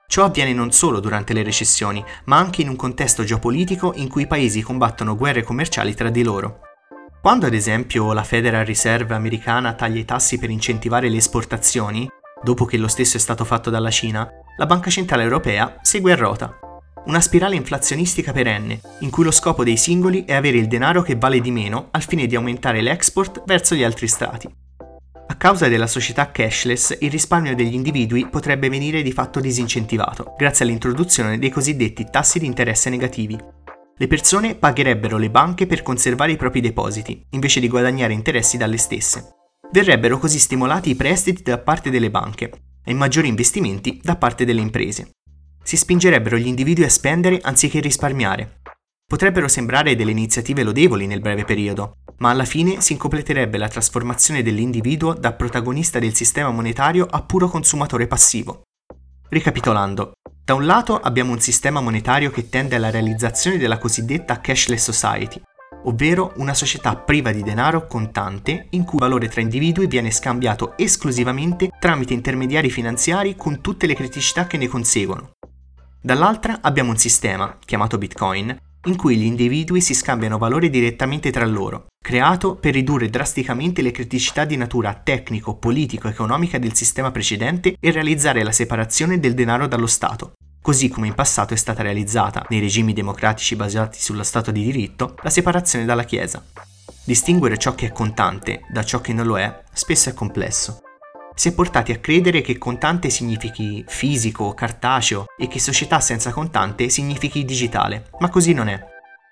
Ciò 0.06 0.24
avviene 0.24 0.52
non 0.52 0.72
solo 0.72 1.00
durante 1.00 1.32
le 1.32 1.42
recessioni, 1.42 2.04
ma 2.24 2.36
anche 2.36 2.60
in 2.60 2.68
un 2.68 2.76
contesto 2.76 3.24
geopolitico 3.24 3.92
in 3.96 4.08
cui 4.08 4.22
i 4.22 4.26
paesi 4.26 4.60
combattono 4.60 5.16
guerre 5.16 5.42
commerciali 5.42 5.94
tra 5.94 6.10
di 6.10 6.22
loro. 6.22 6.60
Quando 7.22 7.46
ad 7.46 7.54
esempio 7.54 8.12
la 8.12 8.24
Federal 8.24 8.64
Reserve 8.64 9.14
americana 9.14 9.74
taglia 9.74 10.00
i 10.00 10.04
tassi 10.04 10.40
per 10.40 10.50
incentivare 10.50 11.08
le 11.08 11.18
esportazioni, 11.18 12.08
dopo 12.42 12.64
che 12.64 12.76
lo 12.76 12.88
stesso 12.88 13.16
è 13.16 13.20
stato 13.20 13.44
fatto 13.44 13.70
dalla 13.70 13.92
Cina, 13.92 14.28
la 14.56 14.66
Banca 14.66 14.90
Centrale 14.90 15.22
Europea 15.22 15.76
segue 15.82 16.10
a 16.10 16.16
rota. 16.16 16.58
Una 17.04 17.20
spirale 17.20 17.54
inflazionistica 17.54 18.32
perenne, 18.32 18.80
in 19.02 19.10
cui 19.10 19.22
lo 19.22 19.30
scopo 19.30 19.62
dei 19.62 19.76
singoli 19.76 20.24
è 20.24 20.34
avere 20.34 20.58
il 20.58 20.66
denaro 20.66 21.02
che 21.02 21.14
vale 21.14 21.40
di 21.40 21.52
meno 21.52 21.90
al 21.92 22.02
fine 22.02 22.26
di 22.26 22.34
aumentare 22.34 22.80
l'export 22.80 23.44
verso 23.46 23.76
gli 23.76 23.84
altri 23.84 24.08
stati. 24.08 24.52
A 25.28 25.36
causa 25.36 25.68
della 25.68 25.86
società 25.86 26.32
cashless, 26.32 26.96
il 26.98 27.10
risparmio 27.12 27.54
degli 27.54 27.74
individui 27.74 28.26
potrebbe 28.26 28.68
venire 28.68 29.00
di 29.00 29.12
fatto 29.12 29.38
disincentivato, 29.38 30.34
grazie 30.36 30.64
all'introduzione 30.64 31.38
dei 31.38 31.50
cosiddetti 31.50 32.04
tassi 32.10 32.40
di 32.40 32.46
interesse 32.46 32.90
negativi, 32.90 33.38
le 33.98 34.06
persone 34.06 34.54
pagherebbero 34.54 35.18
le 35.18 35.30
banche 35.30 35.66
per 35.66 35.82
conservare 35.82 36.32
i 36.32 36.36
propri 36.36 36.60
depositi, 36.60 37.24
invece 37.30 37.60
di 37.60 37.68
guadagnare 37.68 38.12
interessi 38.12 38.56
dalle 38.56 38.78
stesse. 38.78 39.34
Verrebbero 39.70 40.18
così 40.18 40.38
stimolati 40.38 40.90
i 40.90 40.96
prestiti 40.96 41.42
da 41.42 41.58
parte 41.58 41.90
delle 41.90 42.10
banche 42.10 42.50
e 42.84 42.94
maggiori 42.94 43.28
investimenti 43.28 44.00
da 44.02 44.16
parte 44.16 44.44
delle 44.44 44.60
imprese. 44.60 45.12
Si 45.62 45.76
spingerebbero 45.76 46.36
gli 46.36 46.46
individui 46.46 46.84
a 46.84 46.90
spendere 46.90 47.38
anziché 47.42 47.80
risparmiare. 47.80 48.60
Potrebbero 49.06 49.46
sembrare 49.46 49.94
delle 49.94 50.10
iniziative 50.10 50.62
lodevoli 50.62 51.06
nel 51.06 51.20
breve 51.20 51.44
periodo, 51.44 51.98
ma 52.18 52.30
alla 52.30 52.46
fine 52.46 52.80
si 52.80 52.92
incompleterebbe 52.94 53.58
la 53.58 53.68
trasformazione 53.68 54.42
dell'individuo 54.42 55.12
da 55.12 55.34
protagonista 55.34 55.98
del 55.98 56.14
sistema 56.14 56.50
monetario 56.50 57.06
a 57.08 57.22
puro 57.22 57.48
consumatore 57.48 58.06
passivo. 58.06 58.62
Ricapitolando, 59.28 60.12
da 60.44 60.54
un 60.54 60.66
lato 60.66 60.98
abbiamo 60.98 61.30
un 61.30 61.38
sistema 61.38 61.80
monetario 61.80 62.32
che 62.32 62.48
tende 62.48 62.74
alla 62.74 62.90
realizzazione 62.90 63.58
della 63.58 63.78
cosiddetta 63.78 64.40
cashless 64.40 64.90
society, 64.90 65.40
ovvero 65.84 66.32
una 66.36 66.52
società 66.52 66.96
priva 66.96 67.30
di 67.30 67.44
denaro 67.44 67.86
contante 67.86 68.66
in 68.70 68.82
cui 68.82 68.94
il 68.94 69.04
valore 69.04 69.28
tra 69.28 69.40
individui 69.40 69.86
viene 69.86 70.10
scambiato 70.10 70.76
esclusivamente 70.76 71.70
tramite 71.78 72.12
intermediari 72.12 72.70
finanziari 72.70 73.36
con 73.36 73.60
tutte 73.60 73.86
le 73.86 73.94
criticità 73.94 74.48
che 74.48 74.56
ne 74.56 74.66
conseguono. 74.66 75.30
Dall'altra 76.00 76.58
abbiamo 76.60 76.90
un 76.90 76.96
sistema, 76.96 77.56
chiamato 77.64 77.96
Bitcoin, 77.96 78.56
in 78.86 78.96
cui 78.96 79.16
gli 79.16 79.24
individui 79.24 79.80
si 79.80 79.94
scambiano 79.94 80.38
valore 80.38 80.70
direttamente 80.70 81.30
tra 81.30 81.46
loro, 81.46 81.86
creato 82.02 82.56
per 82.56 82.74
ridurre 82.74 83.08
drasticamente 83.08 83.82
le 83.82 83.92
criticità 83.92 84.44
di 84.44 84.56
natura 84.56 84.94
tecnico, 84.94 85.56
politico, 85.56 86.08
economica 86.08 86.58
del 86.58 86.74
sistema 86.74 87.10
precedente 87.10 87.76
e 87.78 87.90
realizzare 87.90 88.42
la 88.42 88.52
separazione 88.52 89.20
del 89.20 89.34
denaro 89.34 89.66
dallo 89.66 89.86
Stato, 89.86 90.32
così 90.60 90.88
come 90.88 91.06
in 91.06 91.14
passato 91.14 91.54
è 91.54 91.56
stata 91.56 91.82
realizzata, 91.82 92.44
nei 92.48 92.60
regimi 92.60 92.92
democratici 92.92 93.56
basati 93.56 94.00
sullo 94.00 94.22
Stato 94.22 94.50
di 94.50 94.62
diritto, 94.62 95.16
la 95.22 95.30
separazione 95.30 95.84
dalla 95.84 96.04
Chiesa. 96.04 96.44
Distinguere 97.04 97.58
ciò 97.58 97.74
che 97.74 97.86
è 97.86 97.92
contante 97.92 98.62
da 98.70 98.84
ciò 98.84 99.00
che 99.00 99.12
non 99.12 99.26
lo 99.26 99.38
è 99.38 99.62
spesso 99.72 100.08
è 100.08 100.14
complesso. 100.14 100.80
Si 101.34 101.48
è 101.48 101.54
portati 101.54 101.92
a 101.92 101.98
credere 101.98 102.42
che 102.42 102.58
contante 102.58 103.08
significhi 103.08 103.84
fisico, 103.86 104.52
cartaceo 104.52 105.26
e 105.36 105.48
che 105.48 105.58
società 105.58 105.98
senza 105.98 106.30
contante 106.30 106.88
significhi 106.88 107.44
digitale, 107.44 108.10
ma 108.18 108.28
così 108.28 108.52
non 108.52 108.68
è. 108.68 108.78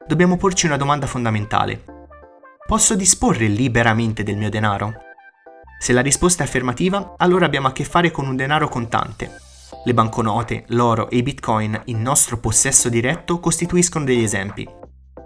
Dobbiamo 0.07 0.37
porci 0.37 0.67
una 0.67 0.79
domanda 0.79 1.07
fondamentale. 1.07 1.85
Posso 2.67 2.95
disporre 2.95 3.47
liberamente 3.47 4.23
del 4.23 4.37
mio 4.37 4.49
denaro? 4.49 4.95
Se 5.79 5.93
la 5.93 6.01
risposta 6.01 6.43
è 6.43 6.47
affermativa, 6.47 7.15
allora 7.17 7.47
abbiamo 7.47 7.69
a 7.69 7.73
che 7.73 7.85
fare 7.85 8.11
con 8.11 8.27
un 8.27 8.37
denaro 8.37 8.69
contante. 8.69 9.31
Le 9.85 9.95
banconote, 9.95 10.65
l'oro 10.69 11.09
e 11.11 11.19
i 11.19 11.23
bitcoin 11.23 11.81
in 11.87 12.03
nostro 12.03 12.39
possesso 12.39 12.89
diretto 12.89 13.41
costituiscono 13.41 14.05
degli 14.05 14.23
esempi. 14.23 14.69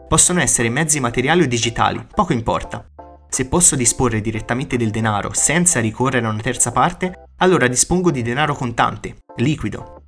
Possono 0.09 0.41
essere 0.41 0.69
mezzi 0.69 1.01
materiali 1.01 1.43
o 1.43 1.47
digitali, 1.47 2.07
poco 2.15 2.33
importa. 2.33 2.87
Se 3.35 3.49
posso 3.49 3.75
disporre 3.75 4.21
direttamente 4.21 4.77
del 4.77 4.93
denaro 4.93 5.33
senza 5.35 5.81
ricorrere 5.81 6.25
a 6.25 6.31
una 6.31 6.41
terza 6.41 6.71
parte, 6.71 7.25
allora 7.39 7.67
dispongo 7.67 8.13
di 8.13 8.23
denaro 8.23 8.55
contante, 8.55 9.17
liquido. 9.39 10.05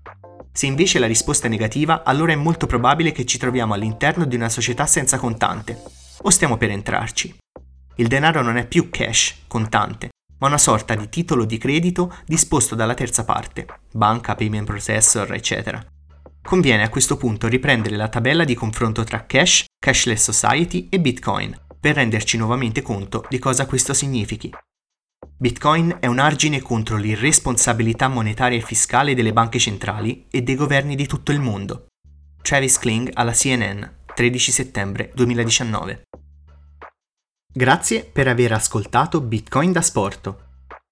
Se 0.53 0.67
invece 0.67 1.01
la 1.01 1.09
risposta 1.09 1.49
è 1.49 1.51
negativa, 1.51 2.05
allora 2.05 2.31
è 2.31 2.37
molto 2.37 2.67
probabile 2.67 3.11
che 3.11 3.27
ci 3.27 3.37
troviamo 3.37 3.75
all'interno 3.75 4.27
di 4.27 4.37
una 4.37 4.49
società 4.49 4.87
senza 4.87 5.19
contante, 5.19 5.83
o 6.23 6.31
stiamo 6.31 6.57
per 6.57 6.71
entrarci. 6.71 7.37
Il 7.97 8.07
denaro 8.07 8.43
non 8.43 8.59
è 8.59 8.65
più 8.65 8.91
cash, 8.91 9.35
contante, 9.49 10.11
ma 10.39 10.47
una 10.47 10.57
sorta 10.57 10.95
di 10.95 11.09
titolo 11.09 11.45
di 11.45 11.59
credito 11.59 12.15
disposto 12.27 12.77
dalla 12.77 12.95
terza 12.95 13.25
parte, 13.25 13.67
banca, 13.91 14.37
payment 14.37 14.67
processor, 14.67 15.33
eccetera. 15.33 15.85
Conviene 16.41 16.85
a 16.85 16.91
questo 16.91 17.17
punto 17.17 17.49
riprendere 17.49 17.97
la 17.97 18.09
tabella 18.09 18.45
di 18.45 18.55
confronto 18.55 19.03
tra 19.03 19.27
cash, 19.27 19.65
cashless 19.81 20.31
society 20.31 20.87
e 20.89 21.01
bitcoin 21.01 21.65
per 21.79 21.97
renderci 21.97 22.37
nuovamente 22.37 22.83
conto 22.83 23.25
di 23.29 23.39
cosa 23.39 23.67
questo 23.67 23.95
significhi. 23.95 24.53
Bitcoin 25.39 25.99
è 26.01 26.07
un 26.07 26.19
argine 26.19 26.63
contro 26.63 26.97
l'irresponsabilità 26.97 28.09
monetaria 28.09 28.59
e 28.59 28.63
fiscale 28.63 29.15
delle 29.15 29.33
banche 29.33 29.59
centrali 29.59 30.27
e 30.31 30.43
dei 30.43 30.55
governi 30.55 30.97
di 30.97 31.07
tutto 31.07 31.33
il 31.33 31.41
mondo. 31.41 31.89
Travis 32.41 32.79
Kling 32.79 33.11
alla 33.13 33.33
CNN, 33.33 33.83
13 34.15 34.53
settembre 34.53 35.11
2019. 35.15 36.05
Grazie 37.53 38.05
per 38.05 38.29
aver 38.29 38.53
ascoltato 38.53 39.21
Bitcoin 39.21 39.73
da 39.73 39.83
Sporto. 39.83 40.45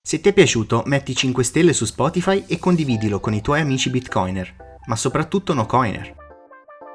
Se 0.06 0.20
ti 0.20 0.28
è 0.28 0.32
piaciuto 0.34 0.82
metti 0.86 1.14
5 1.14 1.42
stelle 1.44 1.72
su 1.72 1.86
Spotify 1.86 2.44
e 2.46 2.58
condividilo 2.58 3.20
con 3.20 3.32
i 3.32 3.40
tuoi 3.40 3.60
amici 3.60 3.88
bitcoiner, 3.88 4.78
ma 4.86 4.96
soprattutto 4.96 5.54
no 5.54 5.64
coiner. 5.64 6.23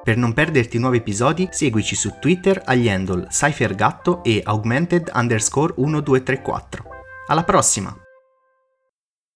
Per 0.10 0.18
non 0.18 0.34
perderti 0.34 0.80
nuovi 0.80 0.98
episodi, 0.98 1.48
seguici 1.52 1.94
su 1.94 2.16
Twitter 2.20 2.64
agli 2.66 2.90
handle 2.90 3.28
CypherGatto 3.30 4.24
e 4.24 4.42
augmented 4.44 5.12
underscore 5.14 5.76
1234. 5.78 6.84
Alla 7.28 7.44
prossima! 7.44 8.09